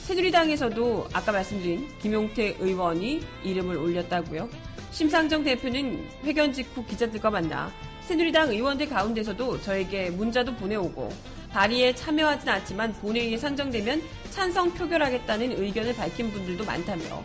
새누리당에서도 0.04 1.08
아까 1.14 1.32
말씀드린 1.32 1.88
김용태 2.00 2.58
의원이 2.60 3.22
이름을 3.44 3.78
올렸다고요. 3.78 4.50
심상정 4.92 5.46
대표는 5.46 6.06
회견 6.26 6.52
직후 6.52 6.86
기자들과 6.86 7.30
만나 7.30 7.72
새누리당 8.02 8.50
의원들 8.50 8.90
가운데서도 8.90 9.62
저에게 9.62 10.10
문자도 10.10 10.56
보내오고 10.56 11.10
발의에 11.52 11.96
참여하진 11.96 12.50
않지만 12.50 12.92
본회의에 12.94 13.38
상정되면 13.38 14.02
찬성 14.30 14.74
표결하겠다는 14.74 15.62
의견을 15.62 15.96
밝힌 15.96 16.32
분들도 16.32 16.66
많다며 16.66 17.24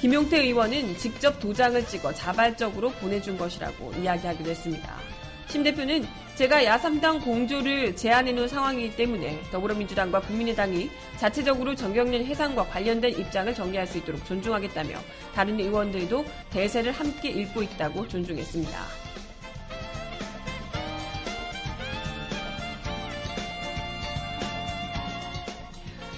김용태 0.00 0.40
의원은 0.42 0.96
직접 0.98 1.38
도장을 1.38 1.86
찍어 1.86 2.12
자발적으로 2.12 2.90
보내준 2.90 3.38
것이라고 3.38 3.92
이야기하기도 3.94 4.50
했습니다. 4.50 5.05
심 5.48 5.62
대표는 5.62 6.04
제가 6.34 6.64
야삼당 6.64 7.20
공조를 7.20 7.96
제안해놓은 7.96 8.48
상황이기 8.48 8.96
때문에 8.96 9.40
더불어민주당과 9.50 10.20
국민의당이 10.20 10.90
자체적으로 11.16 11.74
정경련 11.74 12.24
해상과 12.26 12.64
관련된 12.66 13.18
입장을 13.18 13.54
정리할 13.54 13.86
수 13.86 13.98
있도록 13.98 14.24
존중하겠다며 14.26 14.98
다른 15.34 15.58
의원들도 15.58 16.24
대세를 16.50 16.92
함께 16.92 17.30
읽고 17.30 17.62
있다고 17.62 18.06
존중했습니다. 18.08 19.06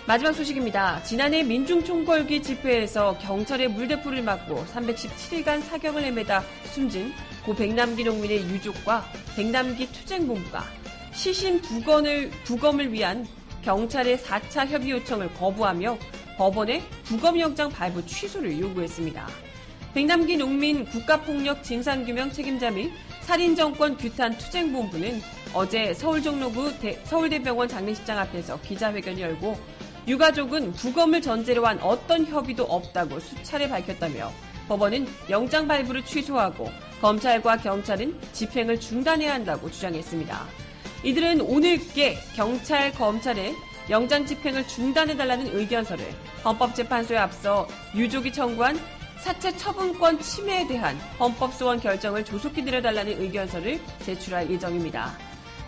마지막 0.08 0.32
소식입니다. 0.32 1.02
지난해 1.02 1.42
민중총궐기 1.42 2.42
집회에서 2.42 3.18
경찰의 3.18 3.68
물대포를 3.68 4.22
맞고 4.22 4.64
317일간 4.64 5.62
사격을 5.62 6.02
헤매다 6.02 6.42
숨진 6.64 7.12
고 7.48 7.54
백남기 7.54 8.04
농민의 8.04 8.40
유족과 8.40 9.06
백남기 9.34 9.90
투쟁본부가 9.90 10.62
시신 11.14 11.62
부검을, 11.62 12.30
부검을 12.44 12.92
위한 12.92 13.26
경찰의 13.64 14.18
4차 14.18 14.66
협의 14.66 14.90
요청을 14.90 15.32
거부하며 15.32 15.96
법원에 16.36 16.82
부검영장 17.04 17.70
발부 17.70 18.04
취소를 18.04 18.60
요구했습니다. 18.60 19.26
백남기 19.94 20.36
농민 20.36 20.84
국가폭력 20.84 21.64
진상규명 21.64 22.32
책임자 22.32 22.70
및 22.70 22.92
살인정권 23.22 23.96
규탄 23.96 24.36
투쟁본부는 24.36 25.22
어제 25.54 25.94
서울 25.94 26.22
종로구 26.22 26.78
대, 26.78 27.00
서울대병원 27.04 27.66
장례식장 27.66 28.18
앞에서 28.18 28.60
기자회견을 28.60 29.20
열고 29.20 29.58
유가족은 30.06 30.72
부검을 30.74 31.22
전제로 31.22 31.66
한 31.66 31.78
어떤 31.80 32.26
협의도 32.26 32.64
없다고 32.64 33.18
수차례 33.20 33.70
밝혔다며 33.70 34.30
법원은 34.68 35.06
영장 35.30 35.66
발부를 35.66 36.04
취소하고 36.04 36.70
검찰과 37.00 37.58
경찰은 37.58 38.16
집행을 38.32 38.78
중단해야 38.78 39.34
한다고 39.34 39.70
주장했습니다. 39.70 40.46
이들은 41.04 41.40
오늘께 41.40 42.18
경찰, 42.34 42.92
검찰에 42.92 43.54
영장 43.88 44.26
집행을 44.26 44.66
중단해달라는 44.66 45.56
의견서를 45.56 46.04
헌법재판소에 46.44 47.16
앞서 47.16 47.66
유족이 47.94 48.32
청구한 48.32 48.78
사체 49.18 49.56
처분권 49.56 50.20
침해에 50.20 50.66
대한 50.66 50.96
헌법소원 51.18 51.80
결정을 51.80 52.24
조속히 52.24 52.62
내려달라는 52.62 53.20
의견서를 53.20 53.80
제출할 54.04 54.50
예정입니다. 54.50 55.16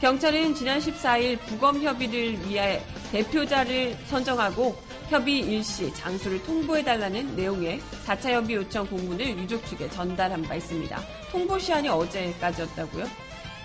경찰은 0.00 0.54
지난 0.54 0.78
14일 0.78 1.38
부검 1.40 1.82
협의를 1.82 2.48
위해 2.48 2.82
대표자를 3.12 3.96
선정하고 4.06 4.76
협의 5.10 5.40
일시 5.40 5.92
장소를 5.92 6.40
통보해달라는 6.44 7.34
내용의 7.34 7.80
4차 8.06 8.30
협의 8.30 8.54
요청 8.54 8.86
공문을 8.86 9.26
유족 9.38 9.66
측에 9.66 9.90
전달한 9.90 10.40
바 10.42 10.54
있습니다. 10.54 11.00
통보 11.32 11.58
시한이 11.58 11.88
어제까지였다고요? 11.88 13.06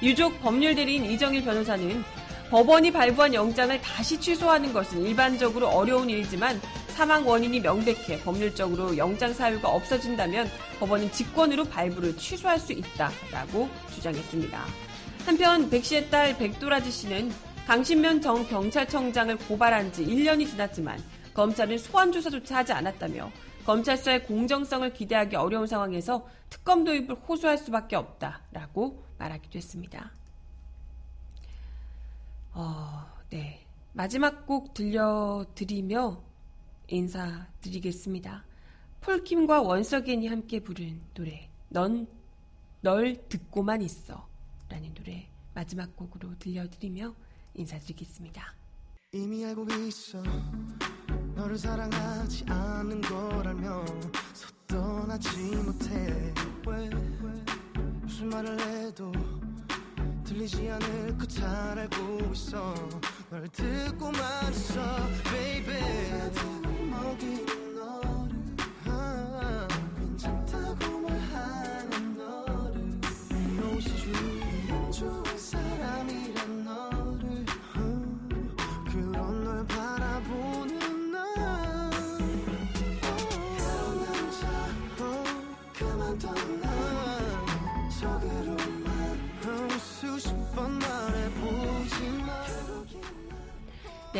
유족 0.01 0.41
법률 0.41 0.73
대리인 0.73 1.05
이정일 1.05 1.43
변호사는 1.43 2.03
법원이 2.49 2.91
발부한 2.91 3.35
영장을 3.35 3.79
다시 3.79 4.19
취소하는 4.19 4.73
것은 4.73 5.03
일반적으로 5.03 5.67
어려운 5.67 6.09
일이지만 6.09 6.59
사망 6.87 7.27
원인이 7.27 7.59
명백해 7.59 8.21
법률적으로 8.23 8.97
영장 8.97 9.31
사유가 9.31 9.69
없어진다면 9.69 10.49
법원은 10.79 11.11
직권으로 11.11 11.65
발부를 11.65 12.17
취소할 12.17 12.59
수 12.59 12.73
있다라고 12.73 13.69
주장했습니다. 13.93 14.65
한편 15.27 15.69
백 15.69 15.85
씨의 15.85 16.09
딸 16.09 16.35
백도라지 16.37 16.89
씨는 16.89 17.31
강신면 17.67 18.21
정 18.21 18.47
경찰청장을 18.47 19.37
고발한 19.37 19.91
지 19.91 20.03
1년이 20.05 20.49
지났지만 20.49 20.99
검찰은 21.35 21.77
소환 21.77 22.11
조사조차 22.11 22.57
하지 22.57 22.73
않았다며 22.73 23.31
검찰 23.65 23.97
수사의 23.97 24.25
공정성을 24.25 24.91
기대하기 24.93 25.35
어려운 25.35 25.67
상황에서 25.67 26.27
특검 26.49 26.83
도입을 26.83 27.15
호소할 27.15 27.57
수밖에 27.57 27.95
없다라고 27.95 29.03
말하기도 29.17 29.57
했습니다. 29.57 30.11
어, 32.53 33.05
네. 33.29 33.61
마지막 33.93 34.45
곡 34.45 34.73
들려드리며 34.73 36.21
인사드리겠습니다. 36.87 38.43
폴킴과 39.01 39.61
원석연이 39.61 40.27
함께 40.27 40.59
부른 40.59 41.01
노래, 41.13 41.49
넌 41.69 42.07
널 42.81 43.15
듣고만 43.29 43.81
있어. 43.81 44.27
라는 44.69 44.93
노래 44.93 45.27
마지막 45.55 45.95
곡으로 45.95 46.37
들려드리며 46.37 47.15
인사드리겠습니다. 47.55 48.53
이미 49.13 49.43
알고 49.43 49.65
있어 49.87 50.21
너를 51.55 51.57
사랑하지 51.57 52.45
않는 52.49 53.01
걸 53.01 53.47
알면 53.47 53.87
서 54.33 54.47
떠나지 54.67 55.55
못해. 55.55 56.33
왜, 56.67 56.89
무슨 58.01 58.29
말을 58.29 58.59
해도 58.59 59.11
들리지 60.25 60.69
않을 60.69 61.17
거 61.17 61.25
잘 61.25 61.79
알고 61.79 62.31
있어. 62.33 62.73
널 63.29 63.47
듣고만 63.49 64.51
있어 64.51 64.81
baby 65.31 66.05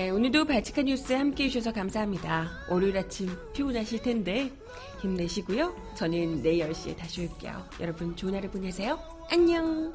네, 0.05 0.11
오늘도 0.11 0.45
발칙한 0.45 0.85
뉴스 0.85 1.13
함께 1.13 1.45
해주셔서 1.45 1.73
감사합니다. 1.73 2.47
월요일 2.69 2.95
아침 2.95 3.27
피곤하실 3.53 4.03
텐데 4.03 4.51
힘내시고요. 5.01 5.75
저는 5.95 6.43
내일 6.43 6.69
10시에 6.69 6.95
다시 6.95 7.21
올게요. 7.21 7.67
여러분 7.79 8.15
좋은 8.15 8.35
하루 8.35 8.47
보내세요. 8.47 8.99
안녕! 9.31 9.91